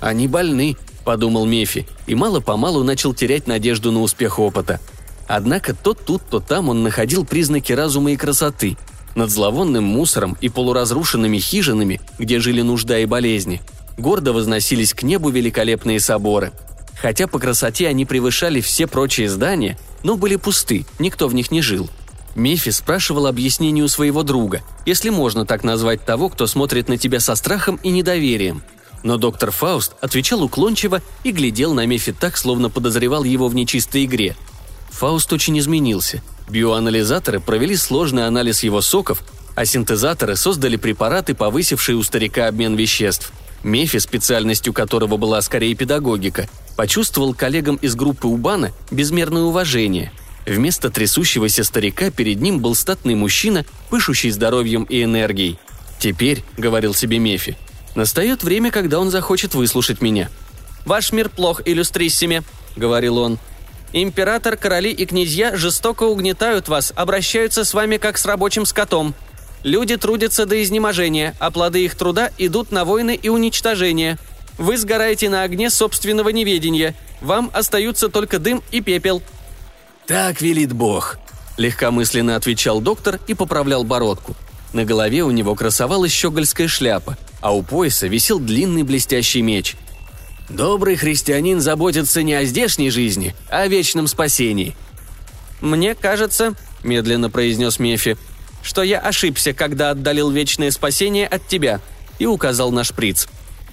«Они 0.00 0.28
больны»,– 0.28 0.76
подумал 1.06 1.46
Мефи, 1.46 1.86
и 2.06 2.14
мало-помалу 2.14 2.84
начал 2.84 3.14
терять 3.14 3.46
надежду 3.46 3.90
на 3.90 4.02
успех 4.02 4.38
опыта. 4.38 4.80
Однако 5.26 5.74
то 5.74 5.94
тут, 5.94 6.28
то 6.28 6.40
там 6.40 6.68
он 6.68 6.82
находил 6.82 7.24
признаки 7.24 7.72
разума 7.72 8.12
и 8.12 8.16
красоты. 8.16 8.76
Над 9.14 9.30
зловонным 9.30 9.84
мусором 9.84 10.36
и 10.42 10.50
полуразрушенными 10.50 11.38
хижинами, 11.38 12.02
где 12.18 12.38
жили 12.38 12.60
нужда 12.60 12.98
и 12.98 13.06
болезни– 13.06 13.62
гордо 13.96 14.32
возносились 14.32 14.94
к 14.94 15.02
небу 15.02 15.30
великолепные 15.30 16.00
соборы. 16.00 16.52
Хотя 17.00 17.26
по 17.26 17.38
красоте 17.38 17.88
они 17.88 18.04
превышали 18.04 18.60
все 18.60 18.86
прочие 18.86 19.28
здания, 19.28 19.78
но 20.02 20.16
были 20.16 20.36
пусты, 20.36 20.86
никто 20.98 21.28
в 21.28 21.34
них 21.34 21.50
не 21.50 21.60
жил. 21.60 21.90
Мефи 22.34 22.70
спрашивал 22.70 23.26
объяснение 23.26 23.84
у 23.84 23.88
своего 23.88 24.22
друга, 24.22 24.62
если 24.86 25.10
можно 25.10 25.46
так 25.46 25.62
назвать 25.62 26.04
того, 26.04 26.28
кто 26.28 26.46
смотрит 26.46 26.88
на 26.88 26.98
тебя 26.98 27.20
со 27.20 27.36
страхом 27.36 27.78
и 27.82 27.90
недоверием. 27.90 28.62
Но 29.02 29.18
доктор 29.18 29.50
Фауст 29.50 29.92
отвечал 30.00 30.42
уклончиво 30.42 31.02
и 31.22 31.30
глядел 31.30 31.74
на 31.74 31.86
Мефи 31.86 32.12
так, 32.12 32.36
словно 32.36 32.70
подозревал 32.70 33.22
его 33.22 33.48
в 33.48 33.54
нечистой 33.54 34.04
игре. 34.04 34.34
Фауст 34.90 35.32
очень 35.32 35.58
изменился. 35.58 36.22
Биоанализаторы 36.48 37.40
провели 37.40 37.76
сложный 37.76 38.26
анализ 38.26 38.62
его 38.62 38.80
соков, 38.80 39.22
а 39.54 39.64
синтезаторы 39.64 40.36
создали 40.36 40.76
препараты, 40.76 41.34
повысившие 41.34 41.96
у 41.96 42.02
старика 42.02 42.48
обмен 42.48 42.74
веществ– 42.74 43.32
Мефи, 43.64 43.98
специальностью 43.98 44.72
которого 44.72 45.16
была 45.16 45.40
скорее 45.40 45.74
педагогика, 45.74 46.48
почувствовал 46.76 47.34
коллегам 47.34 47.76
из 47.76 47.96
группы 47.96 48.28
Убана 48.28 48.72
безмерное 48.90 49.42
уважение. 49.42 50.12
Вместо 50.46 50.90
трясущегося 50.90 51.64
старика 51.64 52.10
перед 52.10 52.40
ним 52.40 52.60
был 52.60 52.74
статный 52.74 53.14
мужчина, 53.14 53.64
пышущий 53.88 54.30
здоровьем 54.30 54.84
и 54.84 55.02
энергией. 55.02 55.58
«Теперь»,— 55.98 56.44
говорил 56.58 56.94
себе 56.94 57.18
Мефи,— 57.18 57.56
«настает 57.94 58.42
время, 58.42 58.70
когда 58.70 59.00
он 59.00 59.10
захочет 59.10 59.54
выслушать 59.54 60.02
меня». 60.02 60.28
«Ваш 60.84 61.12
мир 61.12 61.30
плох, 61.30 61.62
иллюстриссиме»,— 61.64 62.42
говорил 62.76 63.16
он. 63.16 63.38
«Император, 63.94 64.58
короли 64.58 64.90
и 64.90 65.06
князья 65.06 65.56
жестоко 65.56 66.02
угнетают 66.02 66.68
вас, 66.68 66.92
обращаются 66.94 67.64
с 67.64 67.72
вами 67.72 67.96
как 67.96 68.18
с 68.18 68.26
рабочим 68.26 68.66
скотом. 68.66 69.14
Люди 69.64 69.96
трудятся 69.96 70.44
до 70.44 70.62
изнеможения, 70.62 71.34
а 71.38 71.50
плоды 71.50 71.86
их 71.86 71.94
труда 71.96 72.30
идут 72.36 72.70
на 72.70 72.84
войны 72.84 73.18
и 73.20 73.30
уничтожение. 73.30 74.18
Вы 74.58 74.76
сгораете 74.76 75.30
на 75.30 75.42
огне 75.42 75.70
собственного 75.70 76.28
неведения. 76.28 76.94
Вам 77.22 77.50
остаются 77.52 78.10
только 78.10 78.38
дым 78.38 78.62
и 78.70 78.82
пепел». 78.82 79.22
«Так 80.06 80.42
велит 80.42 80.74
Бог»,– 80.74 81.18
легкомысленно 81.56 82.36
отвечал 82.36 82.82
доктор 82.82 83.18
и 83.26 83.32
поправлял 83.32 83.84
бородку. 83.84 84.36
На 84.74 84.84
голове 84.84 85.22
у 85.22 85.30
него 85.30 85.54
красовалась 85.54 86.12
щегольская 86.12 86.68
шляпа, 86.68 87.16
а 87.40 87.54
у 87.56 87.62
пояса 87.62 88.06
висел 88.06 88.38
длинный 88.38 88.82
блестящий 88.82 89.40
меч. 89.40 89.76
«Добрый 90.50 90.96
христианин 90.96 91.62
заботится 91.62 92.22
не 92.22 92.34
о 92.34 92.44
здешней 92.44 92.90
жизни, 92.90 93.34
а 93.48 93.62
о 93.62 93.68
вечном 93.68 94.08
спасении». 94.08 94.76
«Мне 95.62 95.94
кажется»,– 95.94 96.52
медленно 96.82 97.30
произнес 97.30 97.78
Мефи,– 97.78 98.18
что 98.64 98.82
я 98.82 98.98
ошибся, 98.98 99.52
когда 99.52 99.90
отдалил 99.90 100.30
вечное 100.30 100.72
спасение 100.72 101.28
от 101.28 101.46
тебя», 101.46 101.80
и 102.18 102.26
указал 102.26 102.72
на 102.72 102.82
шприц. 102.84 103.28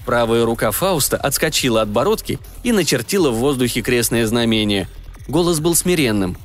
Правая 0.06 0.46
рука 0.46 0.72
Фауста 0.72 1.18
отскочила 1.18 1.82
от 1.82 1.90
бородки 1.90 2.40
и 2.64 2.72
начертила 2.72 3.30
в 3.30 3.36
воздухе 3.36 3.82
крестное 3.82 4.26
знамение. 4.26 4.88
Голос 5.28 5.60
был 5.60 5.76
смиренным. 5.76 6.38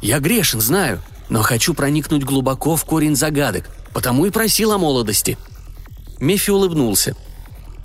«Я 0.00 0.18
грешен, 0.18 0.60
знаю, 0.60 1.00
но 1.28 1.42
хочу 1.42 1.74
проникнуть 1.74 2.24
глубоко 2.24 2.76
в 2.76 2.84
корень 2.84 3.16
загадок, 3.16 3.68
потому 3.92 4.26
и 4.26 4.30
просил 4.30 4.72
о 4.72 4.78
молодости». 4.78 5.38
Мефи 6.18 6.50
улыбнулся. 6.50 7.14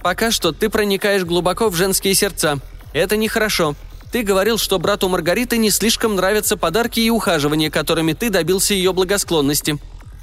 «Пока 0.01 0.31
что 0.31 0.51
ты 0.51 0.69
проникаешь 0.69 1.23
глубоко 1.23 1.69
в 1.69 1.75
женские 1.75 2.13
сердца. 2.13 2.59
Это 2.93 3.17
нехорошо. 3.17 3.75
Ты 4.11 4.23
говорил, 4.23 4.57
что 4.57 4.79
брату 4.79 5.09
Маргариты 5.09 5.57
не 5.57 5.69
слишком 5.69 6.15
нравятся 6.15 6.55
подарки 6.55 7.01
и 7.01 7.09
ухаживания, 7.09 7.69
которыми 7.69 8.13
ты 8.13 8.29
добился 8.29 8.73
ее 8.73 8.93
благосклонности. 8.93 9.77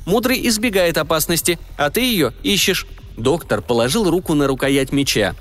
Мудрый 0.07 0.47
избегает 0.49 0.99
опасности, 0.99 1.59
а 1.77 1.91
ты 1.91 2.01
ее 2.01 2.33
ищешь». 2.43 2.87
Доктор 3.17 3.63
положил 3.63 4.11
руку 4.11 4.35
на 4.35 4.47
рукоять 4.47 4.93
меча. 4.93 5.35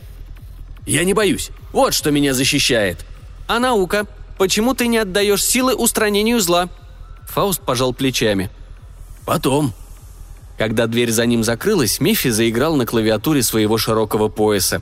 «Я 0.85 1.03
не 1.03 1.13
боюсь. 1.13 1.49
Вот 1.71 1.93
что 1.93 2.11
меня 2.11 2.33
защищает». 2.33 3.05
«А 3.47 3.59
наука? 3.59 4.05
Почему 4.37 4.73
ты 4.73 4.87
не 4.87 4.97
отдаешь 4.97 5.43
силы 5.43 5.75
устранению 5.75 6.39
зла?» 6.39 6.69
Фауст 7.27 7.61
пожал 7.61 7.93
плечами. 7.93 8.49
«Потом». 9.25 9.73
Когда 10.57 10.85
дверь 10.87 11.11
за 11.11 11.25
ним 11.25 11.43
закрылась, 11.43 11.99
Мефи 11.99 12.29
заиграл 12.29 12.75
на 12.75 12.85
клавиатуре 12.85 13.41
своего 13.41 13.77
широкого 13.77 14.29
пояса. 14.29 14.81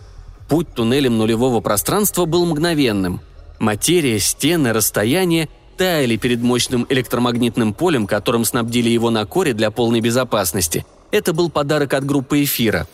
Путь 0.50 0.74
туннелем 0.74 1.18
нулевого 1.18 1.62
пространства 1.62 2.26
был 2.26 2.46
мгновенным. 2.46 3.22
Материя, 3.58 4.20
стены, 4.20 4.74
расстояние 4.74 5.48
таяли 5.82 6.16
перед 6.16 6.44
мощным 6.44 6.86
электромагнитным 6.90 7.74
полем, 7.74 8.06
которым 8.06 8.46
снабдили 8.46 8.88
его 8.92 9.10
на 9.10 9.26
коре 9.26 9.54
для 9.54 9.72
полной 9.72 10.00
безопасности. 10.00 10.86
Это 11.10 11.34
был 11.34 11.50
подарок 11.50 11.96
от 11.96 12.06
группы 12.06 12.44
«Эфира». 12.44 12.86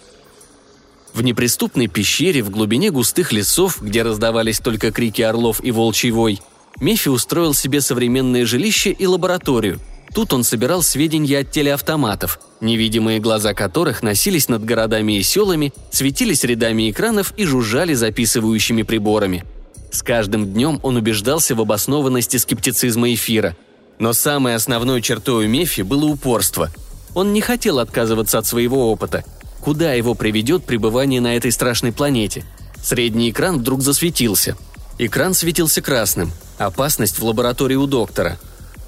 В 1.13 1.22
неприступной 1.22 1.88
пещере 1.88 2.41
в 2.44 2.50
глубине 2.50 2.89
густых 2.89 3.34
лесов, 3.34 3.82
где 3.82 4.03
раздавались 4.03 4.60
только 4.60 4.94
крики 4.94 5.22
орлов 5.22 5.62
и 5.62 5.72
волчий 5.72 6.12
вой, 6.12 6.39
Мефи 6.79 7.10
устроил 7.10 7.53
себе 7.53 7.82
современное 7.82 8.46
жилище 8.46 8.91
и 8.91 9.06
лабораторию. 9.06 9.82
Тут 10.15 10.32
он 10.32 10.46
собирал 10.46 10.82
сведения 10.82 11.39
от 11.39 11.51
телеавтоматов, 11.51 12.39
невидимые 12.62 13.20
глаза 13.20 13.53
которых 13.53 14.01
носились 14.01 14.48
над 14.48 14.63
городами 14.63 15.17
и 15.17 15.24
селами, 15.24 15.74
светились 15.91 16.46
рядами 16.46 16.89
экранов 16.89 17.34
и 17.36 17.44
жужжали 17.44 17.94
записывающими 17.96 18.84
приборами– 18.84 19.44
с 19.98 20.04
каждым 20.04 20.54
днем 20.54 20.80
он 20.84 20.96
убеждался 20.96 21.56
в 21.56 21.62
обоснованности 21.62 22.38
скептицизма 22.38 23.12
эфира. 23.16 23.58
Но 23.98 24.13
самой 24.13 24.54
основной 24.54 25.01
чертой 25.01 25.48
Мефи 25.48 25.82
было 25.82 26.06
упорство. 26.06 26.70
Он 27.16 27.34
не 27.34 27.42
хотел 27.42 27.80
отказываться 27.80 28.38
от 28.38 28.46
своего 28.46 28.92
опыта. 28.92 29.24
Куда 29.60 29.94
его 29.94 30.13
приведет 30.13 30.66
пребывание 30.66 31.20
на 31.20 31.36
этой 31.36 31.51
страшной 31.51 31.94
планете? 31.94 32.44
Средний 32.80 33.32
экран 33.32 33.58
вдруг 33.58 33.82
засветился. 33.82 34.56
Экран 35.00 35.34
светился 35.34 35.82
красным. 35.82 36.32
Опасность 36.60 37.18
в 37.18 37.25
лаборатории 37.25 37.74
у 37.74 37.88
доктора. 37.88 38.38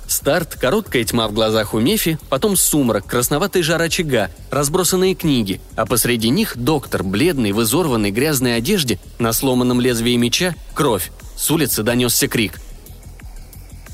Старт, 0.10 0.56
короткая 0.56 1.04
тьма 1.04 1.28
в 1.28 1.34
глазах 1.34 1.76
у 1.76 1.80
Мефи, 1.80 2.18
потом 2.30 2.58
сумрак, 2.58 3.06
красноватый 3.06 3.62
жар 3.62 3.80
очага, 3.80 4.32
разбросанные 4.50 5.14
книги, 5.14 5.62
а 5.76 5.86
посреди 5.86 6.30
них 6.30 6.58
доктор, 6.58 7.04
бледный, 7.04 7.52
в 7.52 7.62
изорванной 7.62 8.10
грязной 8.10 8.56
одежде, 8.56 9.00
на 9.20 9.34
сломанном 9.34 9.80
лезвии 9.80 10.16
меча, 10.16 10.56
кровь. 10.74 11.12
С 11.38 11.52
улицы 11.52 11.84
донесся 11.84 12.28
крик. 12.28 12.60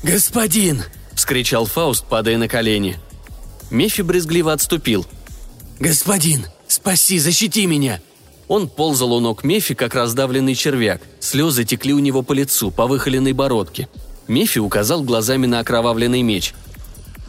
«Господин!»– 0.02 0.84
вскричал 1.14 1.66
Фауст, 1.66 2.06
падая 2.06 2.38
на 2.38 2.48
колени. 2.48 2.98
Мефи 3.70 4.00
брезгливо 4.00 4.54
отступил. 4.54 5.04
«Господин, 5.78 6.46
спаси, 6.66 7.18
защити 7.18 7.66
меня!» 7.66 8.00
Он 8.48 8.70
ползал 8.70 9.12
у 9.12 9.20
ног 9.20 9.44
Мефи, 9.44 9.74
как 9.74 9.94
раздавленный 9.94 10.54
червяк. 10.54 11.02
Слезы 11.20 11.64
текли 11.64 11.92
у 11.92 11.98
него 11.98 12.22
по 12.22 12.32
лицу, 12.32 12.70
по 12.70 12.86
выхоленной 12.86 13.34
бородке– 13.34 13.86
Мефи 14.28 14.58
указал 14.58 15.02
глазами 15.02 15.46
на 15.46 15.60
окровавленный 15.60 16.22
меч. 16.22 16.54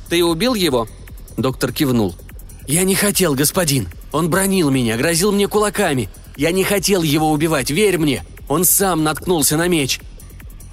«Ты 0.10 0.24
убил 0.24 0.54
его?» 0.54 0.88
Доктор 1.38 1.72
кивнул. 1.72 2.16
«Я 2.68 2.84
не 2.84 2.96
хотел, 2.96 3.36
господин. 3.36 3.88
Он 4.12 4.30
бронил 4.30 4.70
меня, 4.70 4.98
грозил 4.98 5.32
мне 5.32 5.48
кулаками. 5.48 6.10
Я 6.36 6.52
не 6.52 6.64
хотел 6.64 7.04
его 7.04 7.32
убивать, 7.32 7.70
верь 7.70 7.98
мне. 7.98 8.26
Он 8.48 8.66
сам 8.66 9.04
наткнулся 9.04 9.58
на 9.58 9.68
меч». 9.68 10.00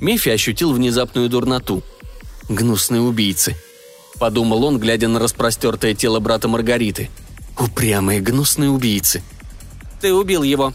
Мефи 0.00 0.30
ощутил 0.30 0.72
внезапную 0.72 1.28
дурноту. 1.28 1.82
«Гнусные 2.48 3.00
убийцы.– 3.00 3.56
подумал 4.18 4.64
он, 4.64 4.78
глядя 4.78 5.08
на 5.08 5.18
распростертое 5.18 5.94
тело 5.94 6.20
брата 6.20 6.46
Маргариты. 6.46 7.10
«Упрямые 7.58 8.20
гнусные 8.20 8.70
убийцы». 8.70 9.22
«Ты 10.00 10.14
убил 10.14 10.42
его». 10.42 10.72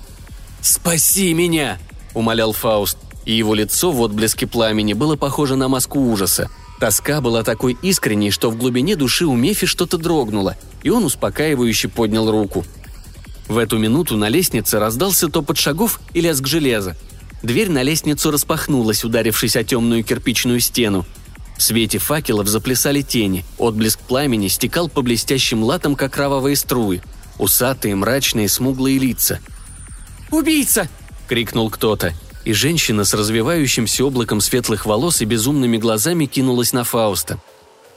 «Спаси 0.62 1.34
меня!»– 1.34 1.77
умолял 2.13 2.51
Фауст, 2.51 2.98
и 3.29 3.31
его 3.31 3.53
лицо 3.53 3.91
в 3.91 4.01
отблеске 4.01 4.48
пламени 4.48 4.93
было 4.93 5.15
похоже 5.15 5.55
на 5.55 5.67
маску 5.67 6.00
ужаса. 6.00 6.50
Тоска 6.79 7.21
была 7.21 7.43
такой 7.43 7.77
искренней, 7.83 8.31
что 8.31 8.50
в 8.50 8.57
глубине 8.57 8.95
души 8.95 9.27
у 9.27 9.36
Мефи 9.36 9.67
что-то 9.67 10.00
дрогнуло, 10.00 10.57
и 10.81 10.89
он 10.89 11.03
успокаивающе 11.03 11.89
поднял 11.89 12.31
руку. 12.31 12.65
В 13.48 13.59
эту 13.59 13.77
минуту 13.77 14.17
на 14.17 14.29
лестнице 14.29 14.79
раздался 14.79 15.27
топот 15.27 15.59
шагов 15.59 16.01
и 16.15 16.21
лязг 16.21 16.48
железа. 16.48 16.98
Дверь 17.43 17.69
на 17.69 17.83
лестницу 17.83 18.31
распахнулась, 18.31 19.05
ударившись 19.05 19.55
о 19.55 19.63
темную 19.63 20.03
кирпичную 20.03 20.59
стену. 20.59 21.05
В 21.55 21.62
свете 21.62 22.00
факелов 22.00 22.48
заплясали 22.48 23.03
тени, 23.03 23.45
отблеск 23.59 24.00
пламени 24.00 24.48
стекал 24.48 24.89
по 24.89 25.03
блестящим 25.03 25.63
латам, 25.63 25.95
как 25.95 26.13
кровавые 26.13 26.55
струи. 26.55 27.03
Усатые, 27.38 27.93
мрачные, 27.93 28.50
смуглые 28.50 28.98
лица. 28.98 29.39
«Убийца!»— 30.31 30.89
крикнул 31.27 31.69
кто-то, 31.69 32.15
и 32.46 32.53
женщина 32.53 33.03
с 33.03 33.13
развивающимся 33.13 34.05
облаком 34.05 34.41
светлых 34.41 34.86
волос 34.86 35.22
и 35.22 35.25
безумными 35.25 35.77
глазами 35.77 36.25
кинулась 36.25 36.74
на 36.74 36.84
Фауста. 36.84 37.39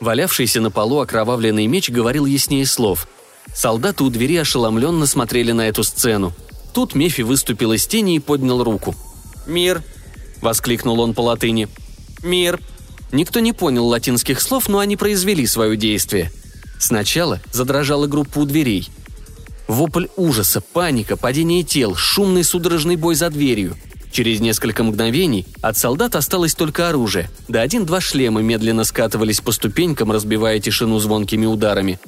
Валявшийся 0.00 0.61
на 0.61 0.70
полу 0.70 1.00
окровавленный 1.00 1.66
меч 1.66 1.88
говорил 1.90 2.26
яснее 2.26 2.66
слов. 2.66 3.06
Солдаты 3.54 4.04
у 4.04 4.11
двери 4.11 4.37
ошеломленно 4.37 5.06
смотрели 5.06 5.52
на 5.52 5.68
эту 5.68 5.84
сцену. 5.84 6.32
Тут 6.75 6.94
Мефи 6.94 7.22
выступил 7.22 7.72
из 7.72 7.87
тени 7.87 8.16
и 8.16 8.20
поднял 8.20 8.64
руку. 8.64 8.94
«Мир!»– 9.46 9.82
воскликнул 10.40 11.00
он 11.00 11.14
по 11.14 11.20
латыни. 11.20 11.68
«Мир!» 12.22 12.61
Никто 13.12 13.40
не 13.40 13.52
понял 13.52 13.87
латинских 13.87 14.40
слов, 14.40 14.70
но 14.70 14.78
они 14.78 14.96
произвели 14.96 15.46
свое 15.46 15.76
действие. 15.76 16.32
Сначала 16.78 17.40
задрожала 17.52 18.06
группа 18.06 18.38
у 18.38 18.46
дверей. 18.46 18.88
Вопль 19.68 20.06
ужаса, 20.16 20.62
паника, 20.62 21.16
падение 21.16 21.62
тел, 21.62 21.94
шумный 21.94 22.42
судорожный 22.42 22.96
бой 22.96 23.14
за 23.14 23.28
дверью. 23.28 23.76
Через 24.12 24.40
несколько 24.40 24.85
мгновений 24.85 25.47
от 25.61 25.76
солдат 25.76 26.14
осталось 26.14 26.54
только 26.54 26.88
оружие, 26.88 27.28
да 27.49 27.62
один-два 27.62 28.00
шлема 28.00 28.42
медленно 28.42 28.85
скатывались 28.85 29.40
по 29.40 29.50
ступенькам, 29.50 30.12
разбивая 30.12 30.61
тишину 30.61 31.00
звонкими 31.00 31.47
ударами. 31.47 31.99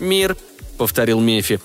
«Мир!»— 0.00 0.36
повторил 0.78 1.20
Мефи. 1.20 1.60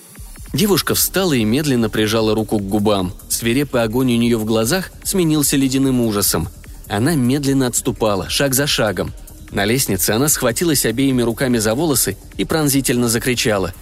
Девушка 0.53 0.95
встала 0.95 1.33
и 1.33 1.43
медленно 1.43 1.89
прижала 1.89 2.33
руку 2.33 2.59
к 2.59 2.67
губам. 2.67 3.13
Свирепый 3.27 3.83
огонь 3.83 4.13
у 4.13 4.17
нее 4.17 4.37
в 4.37 4.45
глазах 4.45 4.91
сменился 5.03 5.57
ледяным 5.57 5.99
ужасом— 6.01 6.47
она 6.91 7.15
медленно 7.15 7.67
отступала, 7.67 8.29
шаг 8.29 8.53
за 8.53 8.67
шагом. 8.67 9.13
На 9.51 9.63
лестнице 9.63 10.11
она 10.11 10.27
схватилась 10.27 10.85
обеими 10.85 11.21
руками 11.21 11.57
за 11.57 11.73
волосы 11.73 12.17
и 12.35 12.43
пронзительно 12.43 13.07
закричала. 13.07 13.73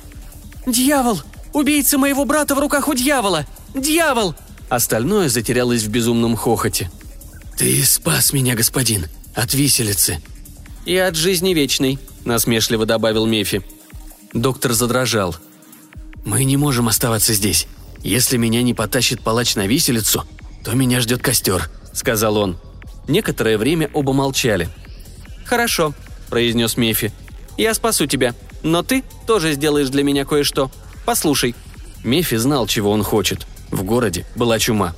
«Дьявол! 0.68 1.20
Убийца 1.52 1.98
моего 1.98 2.24
брата 2.26 2.54
в 2.54 2.60
руках 2.60 2.88
у 2.88 2.94
дьявола! 2.94 3.48
Дьявол!» 3.74 4.36
Остальное 4.70 5.30
затерялось 5.30 5.84
в 5.84 5.90
безумном 5.90 6.36
хохоте. 6.36 6.92
«Ты 7.58 7.84
спас 7.84 8.34
меня, 8.34 8.56
господин, 8.56 9.08
от 9.34 9.54
виселицы». 9.54 10.22
«И 10.86 10.96
от 10.96 11.16
жизни 11.16 11.54
вечной»,— 11.54 12.00
насмешливо 12.26 12.86
добавил 12.86 13.26
Мефи. 13.26 13.64
Доктор 14.34 14.74
задрожал. 14.74 15.36
«Мы 16.24 16.44
не 16.44 16.56
можем 16.56 16.88
оставаться 16.88 17.34
здесь. 17.34 17.68
Если 18.04 18.38
меня 18.38 18.62
не 18.62 18.74
потащит 18.74 19.22
палач 19.22 19.56
на 19.56 19.68
виселицу, 19.68 20.24
то 20.64 20.74
меня 20.74 21.02
ждет 21.02 21.22
костер»,— 21.22 21.70
сказал 21.94 22.38
он. 22.38 22.58
Некоторое 23.08 23.58
время 23.58 23.90
оба 23.94 24.14
молчали. 24.14 24.70
«Хорошо»,– 25.46 25.94
произнес 26.30 26.78
Мефи. 26.78 27.12
«Я 27.58 27.74
спасу 27.74 28.06
тебя, 28.06 28.36
но 28.62 28.84
ты 28.84 29.04
тоже 29.26 29.54
сделаешь 29.54 29.90
для 29.90 30.04
меня 30.04 30.26
кое-что. 30.26 30.70
Послушай». 31.06 31.56
Мефи 32.04 32.38
знал, 32.38 32.68
чего 32.68 32.92
он 32.92 33.04
хочет. 33.04 33.49
В 33.72 33.84
городе 33.84 34.26
была 34.36 34.60
чума. 34.60 34.96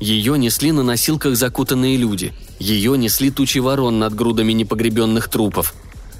Ее 0.00 0.38
несли 0.38 0.72
на 0.72 0.82
носилках 0.82 1.36
закутанные 1.36 1.96
люди. 1.96 2.32
Ее 2.58 2.96
несли 2.98 3.30
тучи 3.30 3.58
ворон 3.58 3.98
над 3.98 4.14
грудами 4.14 4.52
непогребенных 4.52 5.28
трупов. 5.28 5.74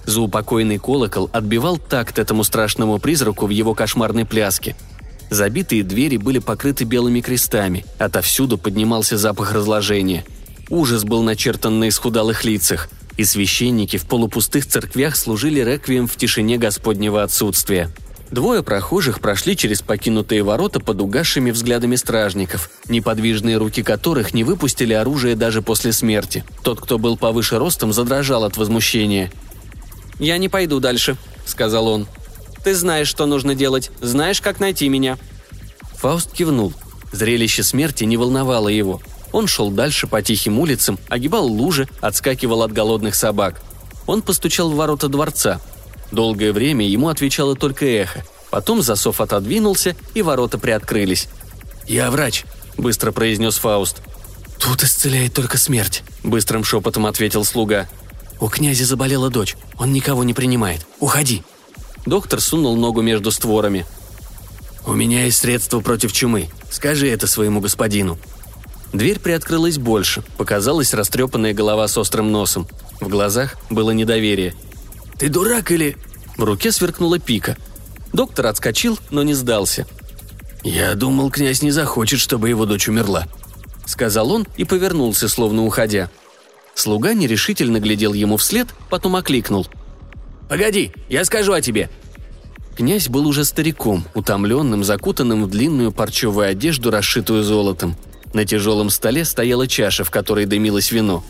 Заупокойный 0.06 0.78
колокол 0.78 1.30
отбивал 1.32 1.78
такт 1.78 2.18
этому 2.18 2.44
страшному 2.44 2.98
призраку 2.98 3.46
в 3.46 3.50
его 3.50 3.74
кошмарной 3.74 4.24
пляске. 4.24 4.76
Забитые 5.30 5.82
двери 5.82 6.18
были 6.18 6.38
покрыты 6.38 6.84
белыми 6.84 7.20
крестами, 7.20 7.84
отовсюду 7.98 8.58
поднимался 8.58 9.16
запах 9.16 9.52
разложения– 9.52 10.24
Ужас 10.70 11.04
был 11.04 11.22
начертан 11.22 11.78
на 11.78 11.88
исхудалых 11.88 12.44
лицах, 12.44 12.88
и 13.16 13.24
священники 13.24 13.96
в 13.96 14.06
полупустых 14.06 14.66
церквях 14.66 15.14
служили 15.16 15.60
реквием 15.60 16.06
в 16.06 16.16
тишине 16.16 16.58
Господнего 16.58 17.22
отсутствия. 17.22 17.90
Двое 18.30 18.62
прохожих 18.62 19.20
прошли 19.20 19.56
через 19.56 19.82
покинутые 19.82 20.42
ворота 20.42 20.80
под 20.80 21.00
угасшими 21.00 21.50
взглядами 21.50 21.96
стражников, 21.96 22.70
неподвижные 22.88 23.58
руки 23.58 23.82
которых 23.82 24.34
не 24.34 24.44
выпустили 24.44 24.92
оружие 24.92 25.36
даже 25.36 25.62
после 25.62 25.92
смерти. 25.92 26.44
Тот, 26.62 26.80
кто 26.80 26.98
был 26.98 27.16
повыше 27.16 27.58
ростом, 27.58 27.92
задрожал 27.92 28.44
от 28.44 28.56
возмущения. 28.56 29.30
«Я 30.18 30.38
не 30.38 30.48
пойду 30.48 30.80
дальше»,— 30.80 31.16
сказал 31.46 31.86
он. 31.86 32.06
«Ты 32.64 32.74
знаешь, 32.74 33.08
что 33.08 33.26
нужно 33.26 33.54
делать, 33.54 33.90
знаешь, 34.00 34.40
как 34.40 34.58
найти 34.58 34.88
меня». 34.88 35.18
Фауст 35.96 36.32
кивнул. 36.32 36.72
Зрелище 37.12 37.62
смерти 37.62 38.04
не 38.04 38.16
волновало 38.16 38.68
его— 38.68 39.00
он 39.34 39.48
шел 39.48 39.72
дальше 39.72 40.06
по 40.06 40.22
тихим 40.22 40.60
улицам, 40.60 40.96
огибал 41.08 41.44
лужи, 41.48 41.88
отскакивал 42.00 42.62
от 42.62 42.72
голодных 42.72 43.16
собак. 43.16 43.60
Он 44.06 44.22
постучал 44.22 44.70
в 44.70 44.76
ворота 44.76 45.08
дворца. 45.08 45.60
Долгое 46.14 46.52
время 46.52 46.86
ему 46.86 47.08
отвечало 47.08 47.56
только 47.56 47.84
эхо. 47.84 48.24
Потом 48.50 48.82
засов 48.82 49.20
отодвинулся, 49.20 49.96
и 50.14 50.22
ворота 50.22 50.58
приоткрылись. 50.58 51.26
«Я 51.88 52.08
врач»,— 52.12 52.44
быстро 52.78 53.10
произнес 53.10 53.56
Фауст. 53.56 54.00
«Тут 54.60 54.84
исцеляет 54.84 55.34
только 55.34 55.58
смерть»,— 55.58 56.04
быстрым 56.22 56.62
шепотом 56.62 57.06
ответил 57.06 57.44
слуга. 57.44 57.88
«У 58.38 58.48
князя 58.48 58.84
заболела 58.84 59.28
дочь. 59.28 59.56
Он 59.76 59.92
никого 59.92 60.22
не 60.22 60.34
принимает. 60.34 60.86
Уходи». 61.00 61.42
Доктор 62.06 62.40
сунул 62.40 62.76
ногу 62.76 63.02
между 63.02 63.32
створами. 63.32 63.84
«У 64.86 64.92
меня 64.92 65.24
есть 65.24 65.38
средства 65.38 65.80
против 65.80 66.12
чумы. 66.12 66.48
Скажи 66.70 67.08
это 67.08 67.26
своему 67.26 67.60
господину», 67.60 68.18
Дверь 68.92 69.18
приоткрылась 69.18 69.76
больше, 69.76 70.22
показалась 70.36 70.94
растрепанная 70.94 71.52
голова 71.52 71.88
с 71.88 71.98
острым 71.98 72.30
носом. 72.30 72.68
В 73.00 73.08
глазах 73.08 73.56
было 73.68 73.90
недоверие. 73.90 74.54
«Ты 75.18 75.28
дурак 75.28 75.70
или...» 75.70 75.96
В 76.36 76.42
руке 76.44 76.72
сверкнула 76.72 77.18
пика. 77.18 77.56
Доктор 78.12 78.46
отскочил, 78.46 78.98
но 79.10 79.22
не 79.22 79.34
сдался. 79.34 79.86
«Я 80.62 80.94
думал, 80.94 81.30
князь 81.30 81.62
не 81.62 81.70
захочет, 81.70 82.20
чтобы 82.20 82.48
его 82.48 82.66
дочь 82.66 82.88
умерла»,— 82.88 83.26
сказал 83.86 84.32
он 84.32 84.46
и 84.56 84.64
повернулся, 84.64 85.28
словно 85.28 85.64
уходя. 85.64 86.10
Слуга 86.74 87.14
нерешительно 87.14 87.78
глядел 87.78 88.12
ему 88.14 88.36
вслед, 88.36 88.68
потом 88.90 89.16
окликнул. 89.16 89.66
«Погоди, 90.48 90.92
я 91.08 91.24
скажу 91.24 91.52
о 91.52 91.60
тебе!» 91.60 91.90
Князь 92.76 93.08
был 93.08 93.26
уже 93.26 93.44
стариком, 93.44 94.04
утомленным, 94.14 94.82
закутанным 94.82 95.44
в 95.44 95.50
длинную 95.50 95.92
парчевую 95.92 96.48
одежду, 96.48 96.90
расшитую 96.90 97.44
золотом. 97.44 97.96
На 98.32 98.44
тяжелом 98.44 98.90
столе 98.90 99.24
стояла 99.24 99.68
чаша, 99.68 100.02
в 100.02 100.10
которой 100.10 100.46
дымилось 100.46 100.90
вино. 100.90 101.24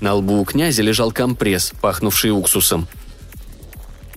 На 0.00 0.14
лбу 0.14 0.40
у 0.40 0.44
князя 0.44 0.82
лежал 0.82 1.10
компресс, 1.10 1.72
пахнувший 1.80 2.30
уксусом. 2.30 2.86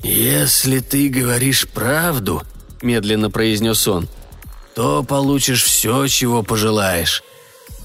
«Если 0.04 0.80
ты 0.80 1.10
говоришь 1.10 1.68
правду»,— 1.68 2.44
медленно 2.82 3.30
произнес 3.30 3.88
он,— 3.88 4.08
«то 4.76 5.04
получишь 5.04 5.64
все, 5.64 6.08
чего 6.08 6.44
пожелаешь. 6.44 7.24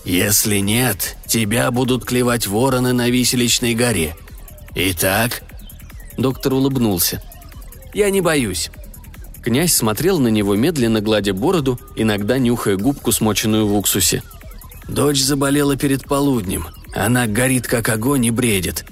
Если 0.04 0.58
нет, 0.58 1.16
тебя 1.26 1.70
будут 1.70 2.04
клевать 2.04 2.46
вороны 2.46 2.92
на 2.92 3.08
виселичной 3.08 3.74
горе. 3.74 4.16
Итак...» 4.74 5.42
Доктор 6.18 6.54
улыбнулся. 6.54 7.22
«Я 7.94 8.10
не 8.10 8.20
боюсь». 8.20 8.70
Князь 9.42 9.74
смотрел 9.74 10.20
на 10.20 10.28
него, 10.28 10.54
медленно 10.54 11.00
гладя 11.00 11.34
бороду, 11.34 11.80
иногда 11.96 12.38
нюхая 12.38 12.76
губку, 12.76 13.10
смоченную 13.10 13.66
в 13.66 13.76
уксусе. 13.76 14.22
Дочь 14.86 15.20
заболела 15.20 15.76
перед 15.76 16.04
полуднем. 16.04 16.68
Она 16.94 17.26
горит, 17.26 17.66
как 17.66 17.88
огонь, 17.88 18.26
и 18.26 18.30
бредит. 18.30 18.84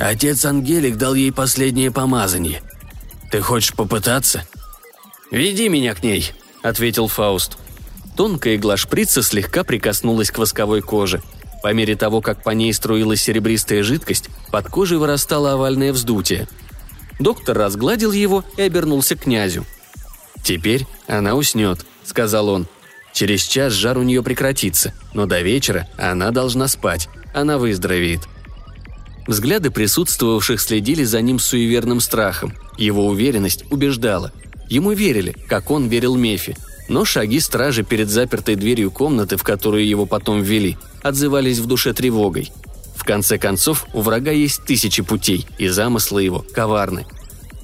Отец 0.00 0.46
Ангелик 0.46 0.96
дал 0.96 1.14
ей 1.14 1.30
последнее 1.30 1.90
помазание. 1.90 2.62
Ты 3.30 3.40
хочешь 3.42 3.74
попытаться?» 3.74 4.46
«Веди 5.30 5.68
меня 5.68 5.94
к 5.94 6.02
ней»,— 6.02 6.32
ответил 6.62 7.06
Фауст. 7.06 7.58
Тонкая 8.16 8.56
игла 8.56 8.76
шприца 8.76 9.22
слегка 9.22 9.62
прикоснулась 9.62 10.30
к 10.30 10.38
восковой 10.38 10.80
коже. 10.80 11.22
По 11.62 11.72
мере 11.74 11.94
того, 11.96 12.22
как 12.22 12.42
по 12.42 12.50
ней 12.50 12.72
струилась 12.72 13.22
серебристая 13.22 13.82
жидкость, 13.82 14.30
под 14.50 14.68
кожей 14.68 14.98
вырастало 14.98 15.52
овальное 15.52 15.92
вздутие. 15.92 16.48
Доктор 17.18 17.58
разгладил 17.58 18.12
его 18.12 18.44
и 18.56 18.62
обернулся 18.62 19.14
к 19.14 19.24
князю. 19.24 19.66
«Теперь 20.42 20.86
она 21.06 21.34
уснет»,— 21.34 21.84
сказал 22.04 22.48
он. 22.48 22.66
Через 23.12 23.42
час 23.42 23.74
жар 23.74 23.98
у 23.98 24.02
нее 24.02 24.22
прекратится, 24.22 24.94
но 25.12 25.26
до 25.26 25.42
вечера 25.42 25.88
она 25.98 26.30
должна 26.30 26.68
спать. 26.68 27.08
Она 27.34 27.58
выздоровеет. 27.58 28.22
Взгляды 29.26 29.70
присутствовавших 29.70 30.60
следили 30.60 31.04
за 31.04 31.20
ним 31.20 31.38
с 31.38 31.46
суеверным 31.46 32.00
страхом. 32.00 32.54
Его 32.78 33.06
уверенность 33.06 33.64
убеждала. 33.70 34.32
Ему 34.68 34.92
верили, 34.92 35.36
как 35.48 35.70
он 35.70 35.88
верил 35.88 36.16
Мефи. 36.16 36.56
Но 36.88 37.04
шаги 37.04 37.38
стражи 37.38 37.84
перед 37.84 38.08
запертой 38.08 38.56
дверью 38.56 38.90
комнаты, 38.90 39.36
в 39.36 39.42
которую 39.42 39.86
его 39.86 40.06
потом 40.06 40.42
ввели, 40.42 40.76
отзывались 41.02 41.58
в 41.58 41.66
душе 41.66 41.92
тревогой. 41.92 42.50
В 42.96 43.04
конце 43.04 43.38
концов, 43.38 43.86
у 43.94 44.00
врага 44.00 44.32
есть 44.32 44.64
тысячи 44.64 45.02
путей, 45.02 45.46
и 45.58 45.68
замыслы 45.68 46.22
его 46.22 46.44
коварны. 46.52 47.06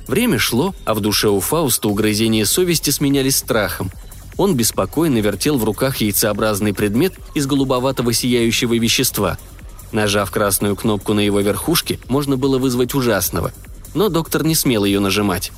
Время 0.06 0.38
шло, 0.38 0.74
а 0.84 0.94
в 0.94 1.00
душе 1.00 1.28
у 1.28 1.40
Фауста 1.40 1.88
угрызения 1.88 2.44
совести 2.44 2.90
сменялись 2.90 3.36
страхом. 3.36 3.90
Он 4.36 4.54
беспокойно 4.54 5.18
вертел 5.18 5.58
в 5.58 5.64
руках 5.64 5.96
яйцеобразный 5.96 6.72
предмет 6.72 7.14
из 7.34 7.46
голубоватого 7.46 8.12
сияющего 8.12 8.74
вещества– 8.74 9.38
Нажав 9.92 10.30
красную 10.30 10.76
кнопку 10.76 11.14
на 11.14 11.20
его 11.20 11.40
верхушке, 11.40 11.98
можно 12.08 12.36
было 12.36 12.58
вызвать 12.58 12.94
ужасного. 12.94 13.52
Но 13.94 14.08
доктор 14.08 14.44
не 14.44 14.54
смел 14.54 14.84
ее 14.84 15.00
нажимать. 15.00 15.52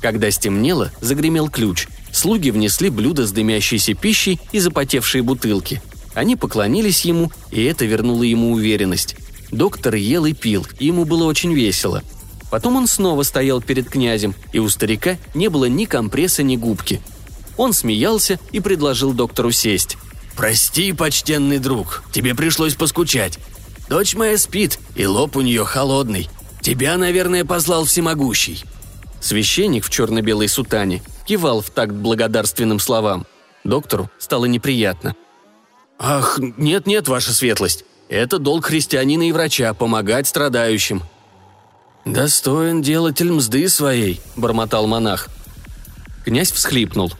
Когда 0.00 0.30
стемнело, 0.30 0.90
загремел 1.00 1.48
ключ. 1.48 1.86
Слуги 2.12 2.50
внесли 2.50 2.90
блюдо 2.90 3.26
с 3.26 3.32
дымящейся 3.32 3.94
пищей 3.94 4.40
и 4.50 4.58
запотевшие 4.58 5.22
бутылки. 5.22 5.80
Они 6.14 6.36
поклонились 6.36 7.04
ему, 7.04 7.30
и 7.50 7.62
это 7.62 7.84
вернуло 7.84 8.22
ему 8.24 8.52
уверенность. 8.52 9.16
Доктор 9.50 9.94
ел 9.94 10.26
и 10.26 10.32
пил, 10.32 10.66
и 10.78 10.86
ему 10.86 11.04
было 11.04 11.24
очень 11.24 11.54
весело. 11.54 12.02
Потом 12.50 12.76
он 12.76 12.86
снова 12.86 13.22
стоял 13.22 13.62
перед 13.62 13.88
князем, 13.88 14.34
и 14.52 14.58
у 14.58 14.68
старика 14.68 15.16
не 15.34 15.48
было 15.48 15.66
ни 15.66 15.86
компресса, 15.86 16.42
ни 16.42 16.56
губки. 16.56 17.00
Он 17.56 17.72
смеялся 17.72 18.38
и 18.50 18.60
предложил 18.60 19.12
доктору 19.12 19.52
сесть. 19.52 19.96
«Прости, 20.36 20.92
почтенный 20.92 21.58
друг, 21.58 22.02
тебе 22.12 22.34
пришлось 22.34 22.74
поскучать. 22.74 23.38
Дочь 23.88 24.14
моя 24.14 24.38
спит, 24.38 24.78
и 24.94 25.06
лоб 25.06 25.36
у 25.36 25.40
нее 25.40 25.64
холодный. 25.64 26.28
Тебя, 26.60 26.96
наверное, 26.96 27.44
послал 27.44 27.84
всемогущий». 27.84 28.64
Священник 29.20 29.84
в 29.84 29.90
черно-белой 29.90 30.48
сутане 30.48 31.02
кивал 31.26 31.60
в 31.60 31.70
такт 31.70 31.92
благодарственным 31.92 32.80
словам. 32.80 33.26
Доктору 33.64 34.10
стало 34.18 34.46
неприятно. 34.46 35.14
«Ах, 35.98 36.38
нет-нет, 36.38 37.06
ваша 37.06 37.32
светлость. 37.32 37.84
Это 38.08 38.38
долг 38.38 38.66
христианина 38.66 39.28
и 39.28 39.32
врача– 39.32 39.72
помогать 39.74 40.26
страдающим». 40.26 41.02
«Достоин 42.04 42.82
делатель 42.82 43.30
мзды 43.30 43.68
своей»,– 43.68 44.20
бормотал 44.36 44.88
монах. 44.88 45.28
Князь 46.24 46.50
всхлипнул. 46.50 47.12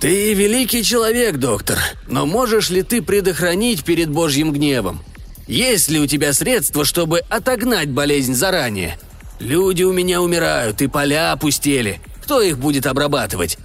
«Ты 0.00 0.34
великий 0.34 0.84
человек, 0.84 1.38
доктор, 1.38 1.78
но 2.06 2.26
можешь 2.26 2.70
ли 2.70 2.82
ты 2.82 3.02
предохранить 3.02 3.84
перед 3.84 4.08
Божьим 4.10 4.52
гневом? 4.52 5.02
Есть 5.46 5.88
ли 5.88 5.98
у 6.00 6.06
тебя 6.06 6.32
средства, 6.32 6.84
чтобы 6.84 7.20
отогнать 7.28 7.90
болезнь 7.90 8.34
заранее? 8.34 8.98
Люди 9.40 9.82
у 9.82 9.92
меня 9.92 10.22
умирают, 10.22 10.80
и 10.82 10.86
поля 10.86 11.32
опустели. 11.32 12.00
Кто 12.22 12.40
их 12.40 12.58
будет 12.58 12.86
обрабатывать?» 12.86 13.58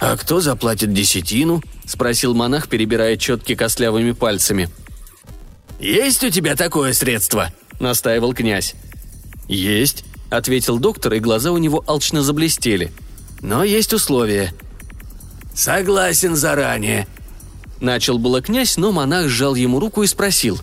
«А 0.00 0.16
кто 0.16 0.40
заплатит 0.40 0.92
десятину?»– 0.92 1.62
спросил 1.86 2.34
монах, 2.34 2.68
перебирая 2.68 3.16
четки 3.16 3.54
костлявыми 3.54 4.12
пальцами. 4.12 4.68
«Есть 5.80 6.22
у 6.24 6.30
тебя 6.30 6.56
такое 6.56 6.92
средство?»– 6.92 7.52
настаивал 7.80 8.34
князь. 8.34 8.74
«Есть»,– 9.48 10.04
ответил 10.30 10.78
доктор, 10.78 11.14
и 11.14 11.20
глаза 11.20 11.52
у 11.52 11.58
него 11.58 11.82
алчно 11.86 12.22
заблестели. 12.22 12.92
«Но 13.40 13.64
есть 13.64 13.92
условия». 13.92 14.54
«Согласен 15.54 16.36
заранее», 16.36 17.06
Начал 17.84 18.16
было 18.16 18.40
князь, 18.40 18.78
но 18.78 18.92
монах 18.92 19.28
сжал 19.28 19.54
ему 19.54 19.78
руку 19.78 20.02
и 20.02 20.06
спросил. 20.06 20.58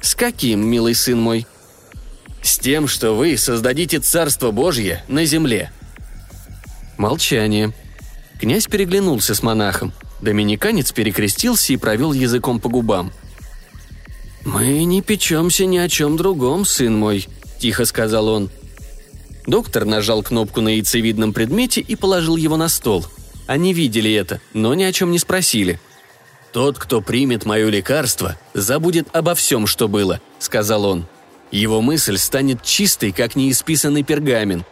«С 0.00 0.14
каким, 0.14 0.66
милый 0.66 0.94
сын 0.94 1.20
мой?» 1.20 1.46
«С 2.42 2.58
тем, 2.58 2.88
что 2.88 3.12
вы 3.12 3.36
создадите 3.36 3.98
Царство 3.98 4.50
Божье 4.50 5.04
на 5.08 5.26
земле». 5.26 5.70
Молчание. 6.96 7.74
Князь 8.40 8.66
переглянулся 8.66 9.34
с 9.34 9.42
монахом. 9.42 9.92
Доминиканец 10.22 10.90
перекрестился 10.90 11.74
и 11.74 11.76
провел 11.76 12.14
языком 12.14 12.60
по 12.60 12.70
губам. 12.70 13.12
«Мы 14.46 14.84
не 14.84 15.02
печемся 15.02 15.66
ни 15.66 15.76
о 15.76 15.86
чем 15.90 16.16
другом, 16.16 16.64
сын 16.64 16.96
мой»,– 16.96 17.28
тихо 17.58 17.84
сказал 17.84 18.26
он. 18.26 18.50
Доктор 19.46 19.84
нажал 19.84 20.22
кнопку 20.22 20.62
на 20.62 20.70
яйцевидном 20.70 21.34
предмете 21.34 21.82
и 21.82 21.94
положил 21.94 22.36
его 22.36 22.56
на 22.56 22.70
стол. 22.70 23.04
Они 23.46 23.74
видели 23.74 24.10
это, 24.10 24.40
но 24.54 24.72
ни 24.72 24.84
о 24.84 24.92
чем 24.94 25.10
не 25.10 25.18
спросили– 25.18 25.78
«Тот, 26.52 26.78
кто 26.78 27.00
примет 27.00 27.44
мое 27.44 27.68
лекарство, 27.68 28.36
забудет 28.54 29.08
обо 29.12 29.34
всем, 29.34 29.66
что 29.66 29.86
было»,— 29.86 30.20
сказал 30.38 30.84
он. 30.86 31.06
«Его 31.50 31.80
мысль 31.80 32.16
станет 32.16 32.62
чистой, 32.62 33.12
как 33.12 33.36
неисписанный 33.36 34.02
пергамент. 34.02 34.66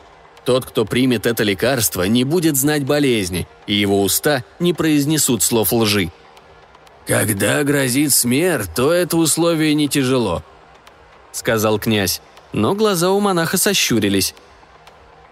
Тот, 0.44 0.64
кто 0.64 0.84
примет 0.84 1.26
это 1.26 1.42
лекарство, 1.42 2.04
не 2.04 2.24
будет 2.24 2.56
знать 2.56 2.84
болезни, 2.84 3.46
и 3.66 3.74
его 3.74 4.02
уста 4.02 4.44
не 4.58 4.72
произнесут 4.72 5.42
слов 5.42 5.72
лжи». 5.72 6.10
«Когда 7.06 7.62
грозит 7.62 8.12
смерть, 8.12 8.70
то 8.74 8.92
это 8.92 9.16
условие 9.16 9.74
не 9.74 9.88
тяжело»,— 9.88 10.42
сказал 11.32 11.78
князь, 11.78 12.20
но 12.52 12.74
глаза 12.74 13.10
у 13.10 13.20
монаха 13.20 13.58
сощурились. 13.58 14.34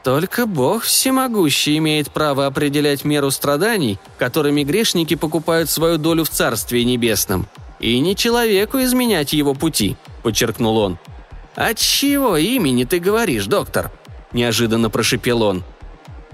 Только 0.05 0.45
Бог 0.45 0.83
всемогущий 0.83 1.79
имеет 1.79 2.11
право 2.11 2.45
определять 2.45 3.07
меру 3.07 3.31
страданий, 3.31 3.99
которыми 4.19 4.62
грешники 4.62 5.14
покупают 5.14 5.71
свою 5.71 5.97
долю 5.97 6.25
в 6.25 6.29
Царстве 6.29 6.85
Небесном. 6.85 7.49
И 7.81 7.99
не 8.01 8.14
человеку 8.14 8.79
изменять 8.83 9.33
его 9.33 9.55
пути»,– 9.55 9.97
подчеркнул 10.23 10.77
он. 10.77 10.99
«От 11.55 11.79
чего 11.79 12.37
имени 12.37 12.85
ты 12.85 12.99
говоришь, 12.99 13.47
доктор?»– 13.47 13.90
неожиданно 14.33 14.90
прошипел 14.90 15.43
он. 15.43 15.64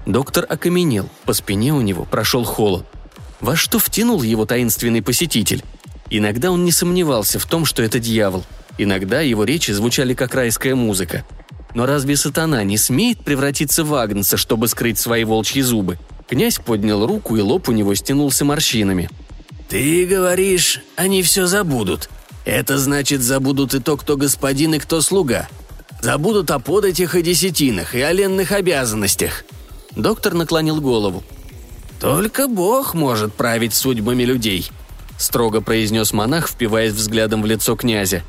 Доктор 0.05 0.45
окаменел, 0.49 1.07
по 1.23 1.31
спине 1.31 1.73
у 1.73 1.79
него 1.79 2.03
прошел 2.03 2.43
холод. 2.43 2.85
Во 3.39 3.55
что 3.55 3.79
втянул 3.79 4.21
его 4.21 4.45
таинственный 4.45 5.01
посетитель? 5.01 5.63
Иногда 6.09 6.51
он 6.51 6.65
не 6.65 6.73
сомневался 6.73 7.39
в 7.39 7.45
том, 7.45 7.63
что 7.63 7.81
это 7.81 7.99
дьявол. 7.99 8.43
Иногда 8.77 9.21
его 9.21 9.45
речи 9.45 9.71
звучали 9.71 10.13
как 10.13 10.35
райская 10.35 10.75
музыка– 10.75 11.23
но 11.73 11.85
разве 11.85 12.17
сатана 12.17 12.63
не 12.63 12.77
смеет 12.77 13.23
превратиться 13.23 13.83
в 13.83 13.93
Агнца, 13.95 14.37
чтобы 14.37 14.67
скрыть 14.67 14.99
свои 14.99 15.23
волчьи 15.23 15.61
зубы? 15.61 15.97
Князь 16.27 16.59
поднял 16.59 17.05
руку, 17.05 17.35
и 17.35 17.41
лоб 17.41 17.69
у 17.69 17.71
него 17.71 17.93
стянулся 17.95 18.45
морщинами. 18.45 19.09
«Ты 19.69 20.05
говоришь, 20.05 20.81
они 20.95 21.23
все 21.23 21.47
забудут. 21.47 22.09
Это 22.45 22.77
значит, 22.77 23.21
забудут 23.21 23.73
и 23.73 23.79
то, 23.79 23.97
кто 23.97 24.17
господин 24.17 24.73
и 24.73 24.79
кто 24.79 25.01
слуга. 25.01 25.47
Забудут 26.01 26.51
о 26.51 26.59
податях 26.59 27.15
и 27.15 27.21
десятинах, 27.21 27.95
и 27.95 28.01
о 28.01 28.11
ленных 28.11 28.51
обязанностях». 28.51 29.43
Доктор 29.95 30.33
наклонил 30.33 30.81
голову. 30.81 31.23
«Только 31.99 32.47
Бог 32.47 32.93
может 32.93 33.33
править 33.33 33.73
судьбами 33.73 34.23
людей»,— 34.23 34.71
строго 35.17 35.61
произнес 35.61 36.13
монах, 36.13 36.47
впиваясь 36.47 36.93
взглядом 36.93 37.41
в 37.41 37.45
лицо 37.45 37.75
князя. 37.75 38.23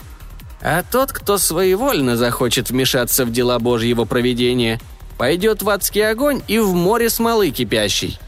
А 0.63 0.85
тот, 0.89 1.13
кто 1.13 1.39
своевольно 1.39 2.17
захочет 2.17 2.71
вмешаться 2.71 3.25
в 3.25 3.33
дела 3.33 3.59
Божьего 3.59 4.05
проведения, 4.05 4.81
пойдет 5.19 5.63
в 5.63 5.69
адский 5.69 6.09
огонь 6.09 6.43
и 6.47 6.59
в 6.61 6.73
море 6.73 7.11
смолы 7.11 7.51
кипящей. 7.51 8.19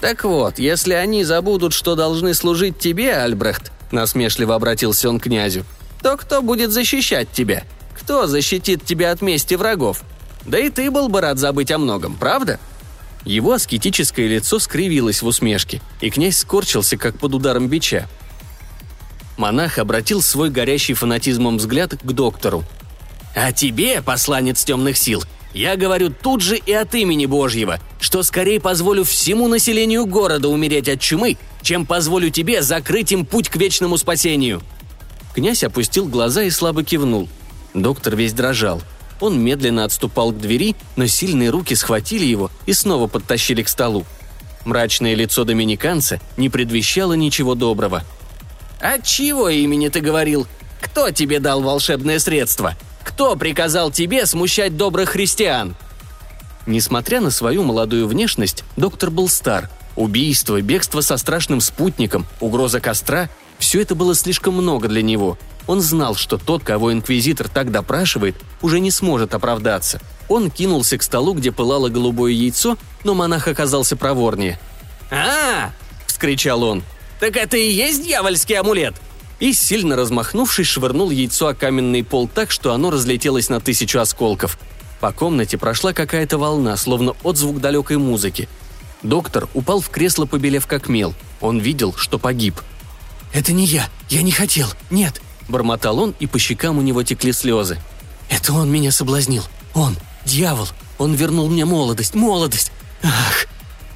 Так 0.00 0.24
вот, 0.24 0.58
если 0.58 0.94
они 0.94 1.24
забудут, 1.24 1.72
что 1.72 1.96
должны 1.96 2.34
служить 2.34 2.78
тебе, 2.78 3.14
Альбрехт, 3.14 3.72
насмешливо 3.90 4.54
обратился 4.54 5.08
он 5.08 5.18
к 5.18 5.24
князю, 5.24 5.64
то 6.02 6.16
кто 6.16 6.40
будет 6.40 6.70
защищать 6.70 7.30
тебя? 7.32 7.64
Кто 8.00 8.26
защитит 8.26 8.84
тебя 8.84 9.10
от 9.10 9.20
мести 9.20 9.54
врагов? 9.54 10.02
Да 10.44 10.58
и 10.58 10.70
ты 10.70 10.90
был 10.90 11.08
бы 11.08 11.20
рад 11.20 11.38
забыть 11.38 11.70
о 11.70 11.78
многом, 11.78 12.16
правда? 12.16 12.58
Его 13.24 13.52
аскетическое 13.52 14.26
лицо 14.26 14.58
скривилось 14.58 15.22
в 15.22 15.26
усмешке, 15.26 15.80
и 16.00 16.10
князь 16.10 16.38
скорчился, 16.38 16.96
как 16.96 17.18
под 17.18 17.34
ударом 17.34 17.68
бича. 17.68 18.08
Монах 19.42 19.78
обратил 19.78 20.22
свой 20.22 20.50
горящий 20.50 20.94
фанатизмом 20.94 21.56
взгляд 21.56 21.96
к 22.00 22.12
доктору. 22.12 22.62
«А 23.34 23.50
тебе, 23.50 24.00
посланец 24.00 24.62
темных 24.62 24.96
сил, 24.96 25.24
я 25.52 25.74
говорю 25.74 26.10
тут 26.10 26.42
же 26.42 26.56
и 26.56 26.72
от 26.72 26.94
имени 26.94 27.26
Божьего, 27.26 27.80
что 28.00 28.22
скорее 28.22 28.60
позволю 28.60 29.02
всему 29.02 29.48
населению 29.48 30.06
города 30.06 30.48
умереть 30.48 30.88
от 30.88 31.00
чумы, 31.00 31.38
чем 31.60 31.86
позволю 31.86 32.30
тебе 32.30 32.62
закрыть 32.62 33.10
им 33.10 33.26
путь 33.26 33.48
к 33.48 33.56
вечному 33.56 33.96
спасению». 33.96 34.62
Князь 35.34 35.64
опустил 35.64 36.06
глаза 36.06 36.44
и 36.44 36.50
слабо 36.50 36.84
кивнул. 36.84 37.28
Доктор 37.74 38.14
весь 38.14 38.34
дрожал. 38.34 38.80
Он 39.18 39.40
медленно 39.40 39.82
отступал 39.82 40.30
к 40.30 40.38
двери, 40.38 40.76
но 40.94 41.08
сильные 41.08 41.50
руки 41.50 41.74
схватили 41.74 42.26
его 42.26 42.48
и 42.66 42.74
снова 42.74 43.08
подтащили 43.08 43.64
к 43.64 43.68
столу. 43.68 44.06
Мрачное 44.64 45.16
лицо 45.16 45.42
доминиканца 45.42 46.20
не 46.36 46.48
предвещало 46.48 47.14
ничего 47.14 47.56
доброго– 47.56 48.04
«От 48.82 49.04
чьего 49.04 49.48
имени 49.48 49.88
ты 49.88 50.00
говорил? 50.00 50.46
Кто 50.80 51.10
тебе 51.10 51.38
дал 51.38 51.62
волшебное 51.62 52.18
средство? 52.18 52.74
Кто 53.04 53.36
приказал 53.36 53.92
тебе 53.92 54.26
смущать 54.26 54.76
добрых 54.76 55.10
христиан?» 55.10 55.76
Несмотря 56.66 57.20
на 57.20 57.30
свою 57.30 57.62
молодую 57.62 58.08
внешность, 58.08 58.64
доктор 58.76 59.10
был 59.10 59.28
стар. 59.28 59.70
Убийство, 59.94 60.60
бегство 60.60 61.00
со 61.00 61.16
страшным 61.16 61.60
спутником, 61.60 62.26
угроза 62.40 62.80
костра– 62.80 63.28
Все 63.62 63.80
это 63.80 63.94
было 63.94 64.16
слишком 64.16 64.54
много 64.54 64.88
для 64.88 65.02
него. 65.02 65.38
Он 65.68 65.80
знал, 65.80 66.16
что 66.16 66.36
тот, 66.36 66.64
кого 66.64 66.92
инквизитор 66.92 67.48
так 67.48 67.70
допрашивает, 67.70 68.34
уже 68.60 68.80
не 68.80 68.90
сможет 68.90 69.34
оправдаться. 69.34 70.00
Он 70.28 70.50
кинулся 70.50 70.98
к 70.98 71.02
столу, 71.04 71.32
где 71.34 71.52
пылало 71.52 71.88
голубое 71.88 72.32
яйцо, 72.32 72.76
но 73.04 73.14
монах 73.14 73.46
оказался 73.46 73.96
проворнее. 73.96 74.58
«А!»– 75.12 75.70
вскричал 76.08 76.64
он. 76.64 76.82
«Так 77.22 77.36
это 77.36 77.56
и 77.56 77.70
есть 77.70 78.02
дьявольский 78.02 78.58
амулет?» 78.58 78.96
И, 79.38 79.52
сильно 79.52 79.94
размахнувшись, 79.94 80.66
швырнул 80.66 81.10
яйцо 81.10 81.46
о 81.46 81.54
каменный 81.54 82.02
пол 82.02 82.26
так, 82.26 82.50
что 82.50 82.72
оно 82.72 82.90
разлетелось 82.90 83.48
на 83.48 83.60
тысячу 83.60 84.00
осколков. 84.00 84.58
По 84.98 85.12
комнате 85.12 85.56
прошла 85.56 85.92
какая-то 85.92 86.36
волна, 86.36 86.76
словно 86.76 87.14
отзвук 87.22 87.60
далекой 87.60 87.98
музыки. 87.98 88.48
Доктор 89.04 89.48
упал 89.54 89.80
в 89.80 89.88
кресло, 89.88 90.26
побелев 90.26 90.66
как 90.66 90.88
мел. 90.88 91.14
Он 91.40 91.60
видел, 91.60 91.94
что 91.96 92.18
погиб. 92.18 92.60
«Это 93.32 93.52
не 93.52 93.66
я! 93.66 93.88
Я 94.08 94.22
не 94.22 94.32
хотел! 94.32 94.66
Нет!» 94.90 95.22
Бормотал 95.48 96.00
он, 96.00 96.16
и 96.18 96.26
по 96.26 96.40
щекам 96.40 96.78
у 96.78 96.82
него 96.82 97.04
текли 97.04 97.30
слезы. 97.32 97.78
«Это 98.30 98.52
он 98.52 98.68
меня 98.68 98.90
соблазнил! 98.90 99.44
Он! 99.74 99.96
Дьявол! 100.24 100.66
Он 100.98 101.14
вернул 101.14 101.48
мне 101.48 101.66
молодость! 101.66 102.16
Молодость! 102.16 102.72
Ах!» 103.04 103.46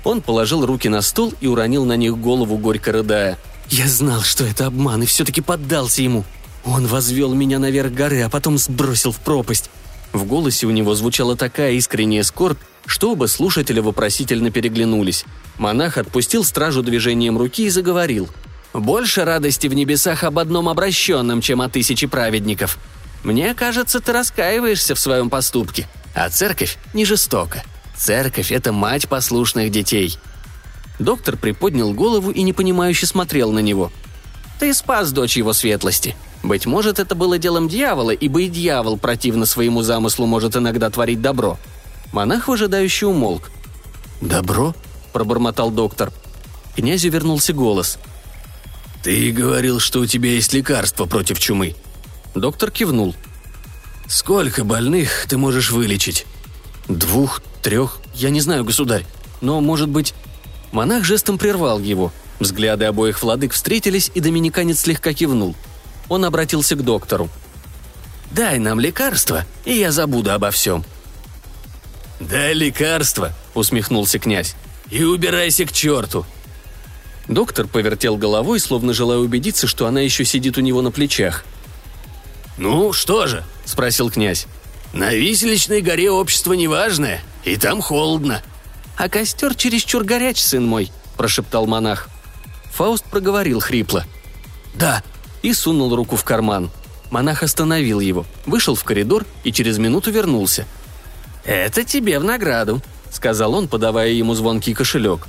Он 0.06 0.22
положил 0.22 0.64
руки 0.64 0.88
на 0.88 1.02
стол 1.02 1.34
и 1.40 1.48
уронил 1.48 1.84
на 1.84 1.96
них 1.96 2.16
голову, 2.16 2.56
горько 2.58 2.92
рыдая. 2.92 3.38
«Я 3.68 3.88
знал, 3.88 4.22
что 4.22 4.44
это 4.44 4.66
обман, 4.66 5.02
и 5.02 5.06
все-таки 5.06 5.40
поддался 5.40 6.00
ему. 6.00 6.24
Он 6.64 6.86
возвел 6.86 7.34
меня 7.34 7.58
наверх 7.58 7.92
горы, 7.92 8.22
а 8.22 8.28
потом 8.28 8.56
сбросил 8.56 9.10
в 9.10 9.18
пропасть. 9.18 9.68
В 10.12 10.22
голосе 10.22 10.68
у 10.68 10.70
него 10.70 10.94
звучала 10.94 11.34
такая 11.34 11.72
искренняя 11.72 12.22
скорбь, 12.22 12.60
что 12.86 13.10
оба 13.10 13.26
слушателя 13.26 13.82
вопросительно 13.82 14.52
переглянулись. 14.52 15.24
Монах 15.58 15.98
отпустил 15.98 16.44
стражу 16.44 16.84
движением 16.84 17.36
руки 17.36 17.64
и 17.64 17.68
заговорил. 17.68 18.28
«Больше 18.72 19.24
радости 19.24 19.66
в 19.66 19.74
небесах 19.74 20.22
об 20.22 20.38
одном 20.38 20.68
обращенном, 20.68 21.40
чем 21.40 21.60
о 21.60 21.68
тысяче 21.68 22.06
праведников. 22.06 22.78
Мне 23.24 23.54
кажется, 23.54 23.98
ты 23.98 24.12
раскаиваешься 24.12 24.94
в 24.94 25.00
своем 25.00 25.30
поступке. 25.30 25.88
А 26.14 26.30
церковь 26.30 26.78
не 26.94 27.04
жестока. 27.04 27.64
Церковь– 27.96 28.52
это 28.52 28.72
мать 28.72 29.08
послушных 29.08 29.70
детей». 29.70 30.18
Доктор 30.98 31.36
приподнял 31.36 31.92
голову 31.92 32.30
и 32.30 32.42
непонимающе 32.42 33.06
смотрел 33.06 33.52
на 33.52 33.58
него. 33.58 33.92
«Ты 34.58 34.72
спас 34.72 35.12
дочь 35.12 35.36
его 35.36 35.52
светлости. 35.52 36.16
Быть 36.42 36.64
может, 36.64 36.98
это 36.98 37.14
было 37.14 37.38
делом 37.38 37.68
дьявола, 37.68 38.10
ибо 38.10 38.42
и 38.42 38.48
дьявол 38.48 38.96
противно 38.96 39.46
своему 39.46 39.82
замыслу 39.82 40.26
может 40.26 40.56
иногда 40.56 40.88
творить 40.90 41.20
добро. 41.20 41.58
Монах 42.12 42.48
выжидающе 42.48 43.06
умолк. 43.06 43.50
«Добро?»– 44.20 44.74
пробормотал 45.12 45.70
доктор. 45.70 46.12
Князю 46.76 47.10
вернулся 47.10 47.52
голос. 47.52 47.98
«Ты 49.02 49.32
говорил, 49.32 49.80
что 49.80 50.00
у 50.00 50.06
тебя 50.06 50.30
есть 50.30 50.52
лекарство 50.52 51.06
против 51.06 51.38
чумы». 51.38 51.74
Доктор 52.34 52.70
кивнул. 52.70 53.14
«Сколько 54.08 54.64
больных 54.64 55.26
ты 55.28 55.36
можешь 55.36 55.70
вылечить?» 55.70 56.26
«Двух, 56.88 57.42
трех, 57.62 57.98
я 58.14 58.30
не 58.30 58.40
знаю, 58.40 58.64
государь. 58.64 59.04
Но, 59.40 59.60
может 59.60 59.88
быть...» 59.88 60.14
Монах 60.72 61.04
жестом 61.04 61.38
прервал 61.38 61.78
его. 61.78 62.12
Взгляды 62.38 62.84
обоих 62.84 63.22
владык 63.22 63.52
встретились, 63.52 64.10
и 64.14 64.20
доминиканец 64.20 64.80
слегка 64.80 65.12
кивнул– 65.12 65.54
он 66.08 66.24
обратился 66.24 66.76
к 66.76 66.82
доктору. 66.82 67.28
«Дай 68.30 68.58
нам 68.58 68.80
лекарство, 68.80 69.44
и 69.64 69.72
я 69.72 69.92
забуду 69.92 70.32
обо 70.32 70.50
всем». 70.50 70.84
«Дай 72.20 72.54
лекарство»,— 72.54 73.32
усмехнулся 73.54 74.18
князь,— 74.18 74.54
«и 74.90 75.04
убирайся 75.04 75.64
к 75.64 75.72
черту». 75.72 76.24
Доктор 77.28 77.66
повертел 77.66 78.16
головой, 78.16 78.60
словно 78.60 78.94
желая 78.94 79.18
убедиться, 79.18 79.66
что 79.66 79.86
она 79.86 80.00
еще 80.00 80.24
сидит 80.24 80.58
у 80.58 80.60
него 80.60 80.80
на 80.80 80.90
плечах. 80.90 81.44
«Ну, 82.56 82.92
что 82.92 83.26
же?»– 83.26 83.44
спросил 83.64 84.10
князь. 84.10 84.46
«На 84.96 85.12
виселичной 85.12 85.82
горе 85.82 86.10
общество 86.10 86.54
неважное, 86.54 87.20
и 87.44 87.56
там 87.56 87.82
холодно». 87.82 88.42
«А 88.96 89.10
костер 89.10 89.54
чересчур 89.54 90.04
горяч, 90.04 90.40
сын 90.40 90.66
мой»,– 90.66 90.90
прошептал 91.18 91.66
монах. 91.66 92.08
Фауст 92.72 93.04
проговорил 93.04 93.60
хрипло. 93.60 94.06
«Да, 94.74 95.02
и 95.42 95.52
сунул 95.52 95.94
руку 95.94 96.16
в 96.16 96.24
карман. 96.24 96.70
Монах 97.10 97.42
остановил 97.42 98.00
его, 98.00 98.24
вышел 98.46 98.74
в 98.74 98.84
коридор 98.84 99.26
и 99.44 99.52
через 99.52 99.76
минуту 99.76 100.10
вернулся. 100.10 100.66
«Это 101.44 101.84
тебе 101.84 102.18
в 102.18 102.24
награду»,— 102.24 102.80
сказал 103.10 103.52
он, 103.52 103.68
подавая 103.68 104.12
ему 104.12 104.32
звонкий 104.32 104.72
кошелек. 104.72 105.28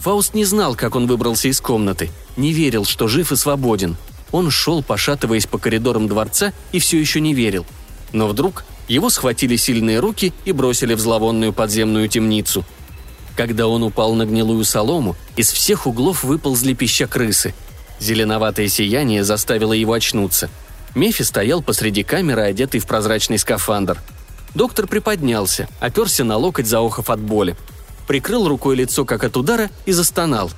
Фауст 0.00 0.34
не 0.34 0.44
знал, 0.44 0.74
как 0.74 0.94
он 0.94 1.06
выбрался 1.06 1.48
из 1.48 1.58
комнаты, 1.62 2.10
не 2.36 2.52
верил, 2.52 2.84
что 2.84 3.08
жив 3.08 3.32
и 3.32 3.36
свободен. 3.36 3.96
Он 4.30 4.50
шел, 4.50 4.82
пошатываясь 4.82 5.46
по 5.46 5.56
коридорам 5.56 6.06
дворца, 6.06 6.52
и 6.70 6.78
все 6.78 7.00
еще 7.00 7.22
не 7.22 7.32
верил. 7.32 7.64
Но 8.12 8.28
вдруг 8.28 8.64
его 8.90 9.08
схватили 9.08 9.56
сильные 9.56 10.00
руки 10.00 10.32
и 10.44 10.52
бросили 10.52 10.94
в 10.94 11.00
зловонную 11.00 11.52
подземную 11.52 12.08
темницу. 12.08 12.64
Когда 13.36 13.66
он 13.66 13.82
упал 13.82 14.14
на 14.14 14.26
гнилую 14.26 14.64
солому, 14.64 15.16
из 15.36 15.50
всех 15.50 15.86
углов 15.86 16.24
выползли 16.24 16.74
пища 16.74 17.06
крысы— 17.06 17.54
Зеленоватое 18.00 18.68
сияние 18.68 19.22
заставило 19.22 19.74
его 19.74 19.92
очнуться. 19.92 20.50
Мефи 20.94 21.22
стоял 21.22 21.62
посреди 21.62 22.02
камеры, 22.02 22.42
одетый 22.42 22.80
в 22.80 22.86
прозрачный 22.86 23.38
скафандр. 23.38 23.98
Доктор 24.54 24.86
приподнялся, 24.86 25.68
оперся 25.78 26.24
на 26.24 26.36
локоть, 26.36 26.66
заохов 26.66 27.10
от 27.10 27.20
боли. 27.20 27.56
Прикрыл 28.08 28.48
рукой 28.48 28.74
лицо, 28.74 29.04
как 29.04 29.22
от 29.22 29.36
удара, 29.36 29.70
и 29.86 29.92
застонал. 29.92 30.50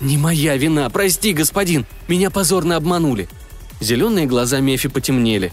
«Не 0.00 0.18
моя 0.18 0.56
вина, 0.56 0.90
прости, 0.90 1.32
господин, 1.32 1.86
меня 2.08 2.30
позорно 2.30 2.76
обманули». 2.76 3.28
Зеленые 3.80 4.26
глаза 4.26 4.58
Мефи 4.58 4.88
потемнели. 4.88 5.52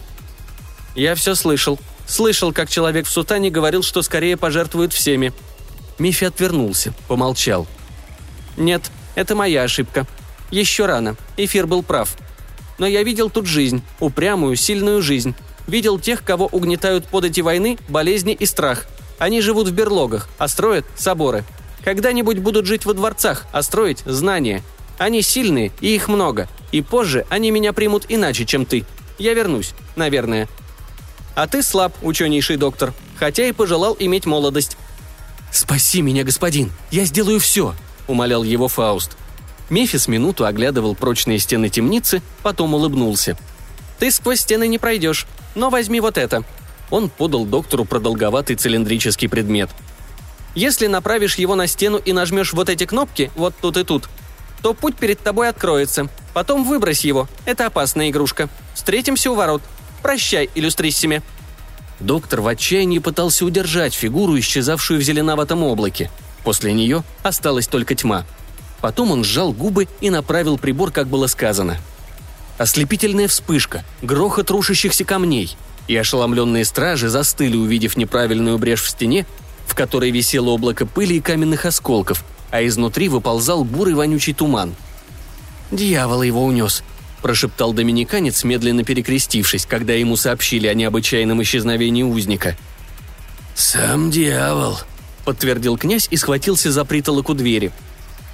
«Я 0.96 1.14
все 1.14 1.36
слышал. 1.36 1.78
Слышал, 2.10 2.52
как 2.52 2.68
человек 2.68 3.06
в 3.06 3.10
сутане 3.10 3.50
говорил, 3.50 3.84
что 3.84 4.02
скорее 4.02 4.36
пожертвует 4.36 4.92
всеми». 4.92 5.32
Мефи 6.00 6.24
отвернулся, 6.24 6.92
помолчал. 7.06 7.68
«Нет, 8.56 8.90
это 9.14 9.36
моя 9.36 9.62
ошибка. 9.62 10.08
Еще 10.50 10.86
рано. 10.86 11.14
Эфир 11.36 11.68
был 11.68 11.84
прав. 11.84 12.16
Но 12.78 12.86
я 12.86 13.04
видел 13.04 13.30
тут 13.30 13.46
жизнь, 13.46 13.82
упрямую, 14.00 14.56
сильную 14.56 15.02
жизнь. 15.02 15.36
Видел 15.68 16.00
тех, 16.00 16.24
кого 16.24 16.46
угнетают 16.46 17.06
подати 17.06 17.42
войны, 17.42 17.78
болезни 17.88 18.32
и 18.32 18.44
страх. 18.44 18.86
Они 19.20 19.40
живут 19.40 19.68
в 19.68 19.72
берлогах, 19.72 20.28
а 20.36 20.48
строят 20.48 20.86
соборы. 20.96 21.44
Когда-нибудь 21.84 22.38
будут 22.38 22.66
жить 22.66 22.86
во 22.86 22.94
дворцах, 22.94 23.46
а 23.52 23.62
строить– 23.62 24.02
знания. 24.04 24.64
Они 24.98 25.22
сильные, 25.22 25.70
и 25.80 25.94
их 25.94 26.08
много. 26.08 26.48
И 26.72 26.82
позже 26.82 27.24
они 27.28 27.52
меня 27.52 27.72
примут 27.72 28.06
иначе, 28.08 28.46
чем 28.46 28.66
ты. 28.66 28.84
Я 29.16 29.32
вернусь, 29.34 29.74
наверное. 29.94 30.48
А 31.34 31.46
ты 31.46 31.62
слаб, 31.62 31.94
ученейший 32.02 32.56
доктор, 32.56 32.92
хотя 33.16 33.46
и 33.46 33.52
пожелал 33.52 33.96
иметь 33.98 34.26
молодость. 34.26 34.76
«Спаси 35.52 36.02
меня, 36.02 36.24
господин! 36.24 36.70
Я 36.90 37.04
сделаю 37.04 37.40
все!»– 37.40 37.74
умолял 38.06 38.42
его 38.42 38.68
Фауст. 38.68 39.16
Мефис 39.68 40.08
минуту 40.08 40.44
оглядывал 40.44 40.94
прочные 40.94 41.38
стены 41.38 41.68
темницы, 41.68 42.22
потом 42.42 42.74
улыбнулся. 42.74 43.38
«Ты 43.98 44.10
сквозь 44.10 44.40
стены 44.40 44.66
не 44.68 44.78
пройдешь, 44.78 45.26
но 45.54 45.70
возьми 45.70 46.00
вот 46.00 46.18
это». 46.18 46.44
Он 46.90 47.08
подал 47.08 47.44
доктору 47.44 47.84
продолговатый 47.84 48.56
цилиндрический 48.56 49.28
предмет. 49.28 49.70
«Если 50.54 50.88
направишь 50.88 51.36
его 51.36 51.54
на 51.54 51.68
стену 51.68 51.98
и 51.98 52.12
нажмешь 52.12 52.52
вот 52.52 52.68
эти 52.68 52.84
кнопки, 52.84 53.30
вот 53.36 53.54
тут 53.60 53.76
и 53.76 53.84
тут, 53.84 54.08
то 54.62 54.74
путь 54.74 54.96
перед 54.96 55.20
тобой 55.20 55.48
откроется. 55.48 56.08
Потом 56.34 56.64
выбрось 56.64 57.04
его. 57.04 57.28
Это 57.44 57.66
опасная 57.66 58.10
игрушка. 58.10 58.48
Встретимся 58.74 59.30
у 59.30 59.34
ворот. 59.34 59.62
Прощай, 60.02 60.50
иллюстриссиме». 60.54 61.22
Доктор 61.98 62.40
в 62.40 62.48
отчаянии 62.48 62.98
пытался 62.98 63.44
удержать 63.44 63.94
фигуру, 63.94 64.38
исчезавшую 64.38 65.00
в 65.00 65.02
зеленоватом 65.02 65.62
облаке. 65.62 66.10
После 66.44 66.72
нее 66.72 67.04
осталась 67.22 67.66
только 67.66 67.94
тьма– 67.94 68.24
Потом 68.80 69.10
он 69.10 69.24
сжал 69.24 69.52
губы 69.52 69.88
и 70.00 70.10
направил 70.10 70.58
прибор, 70.58 70.90
как 70.90 71.06
было 71.06 71.26
сказано. 71.26 71.76
Ослепительная 72.58 73.28
вспышка, 73.28 73.84
грохот 74.02 74.50
рушащихся 74.50 75.04
камней, 75.04 75.56
и 75.88 75.96
ошеломленные 75.96 76.64
стражи 76.64 77.08
застыли, 77.08 77.56
увидев 77.56 77.96
неправильную 77.96 78.58
брешь 78.58 78.82
в 78.82 78.88
стене, 78.88 79.26
в 79.66 79.74
которой 79.74 80.10
висело 80.10 80.50
облако 80.50 80.86
пыли 80.86 81.16
и 81.16 81.20
каменных 81.20 81.64
осколков, 81.64 82.24
а 82.50 82.64
изнутри 82.66 83.08
выползал 83.08 83.64
бурый 83.64 83.94
вонючий 83.94 84.34
туман. 84.34 84.74
«Дьявол 85.70 86.22
его 86.22 86.44
унес»,– 86.44 86.82
прошептал 87.22 87.72
доминиканец, 87.72 88.44
медленно 88.44 88.84
перекрестившись, 88.84 89.66
когда 89.66 89.92
ему 89.92 90.16
сообщили 90.16 90.66
о 90.66 90.74
необычайном 90.74 91.42
исчезновении 91.42 92.02
узника. 92.02 92.56
«Сам 93.54 94.10
дьявол»,– 94.10 94.78
подтвердил 95.24 95.76
князь 95.76 96.08
и 96.10 96.16
схватился 96.16 96.72
за 96.72 96.84
притолок 96.84 97.28
у 97.30 97.34
двери– 97.34 97.72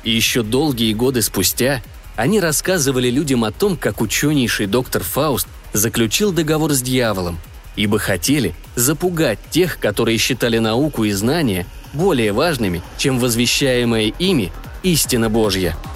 и 0.07 0.13
еще 0.13 0.43
долгие 0.45 0.95
годы 0.95 1.21
спустя 1.21 1.83
они 2.15 2.41
рассказывали 2.41 3.11
людям 3.11 3.45
о 3.45 3.51
том, 3.51 3.77
как 3.77 4.01
ученейший 4.01 4.67
доктор 4.67 5.03
Фауст 5.03 5.49
заключил 5.73 6.33
договор 6.33 6.73
с 6.73 6.81
дьяволом, 6.81 7.39
ибо 7.75 7.99
хотели 7.99 8.55
запугать 8.77 9.41
тех, 9.51 9.79
которые 9.81 10.17
считали 10.17 10.59
науку 10.59 11.05
и 11.05 11.11
знания 11.11 11.67
более 11.93 12.33
важными, 12.33 12.83
чем 12.97 13.19
возвещаемая 13.19 14.13
ими 14.19 14.53
истина 14.83 15.29
Божья– 15.29 15.77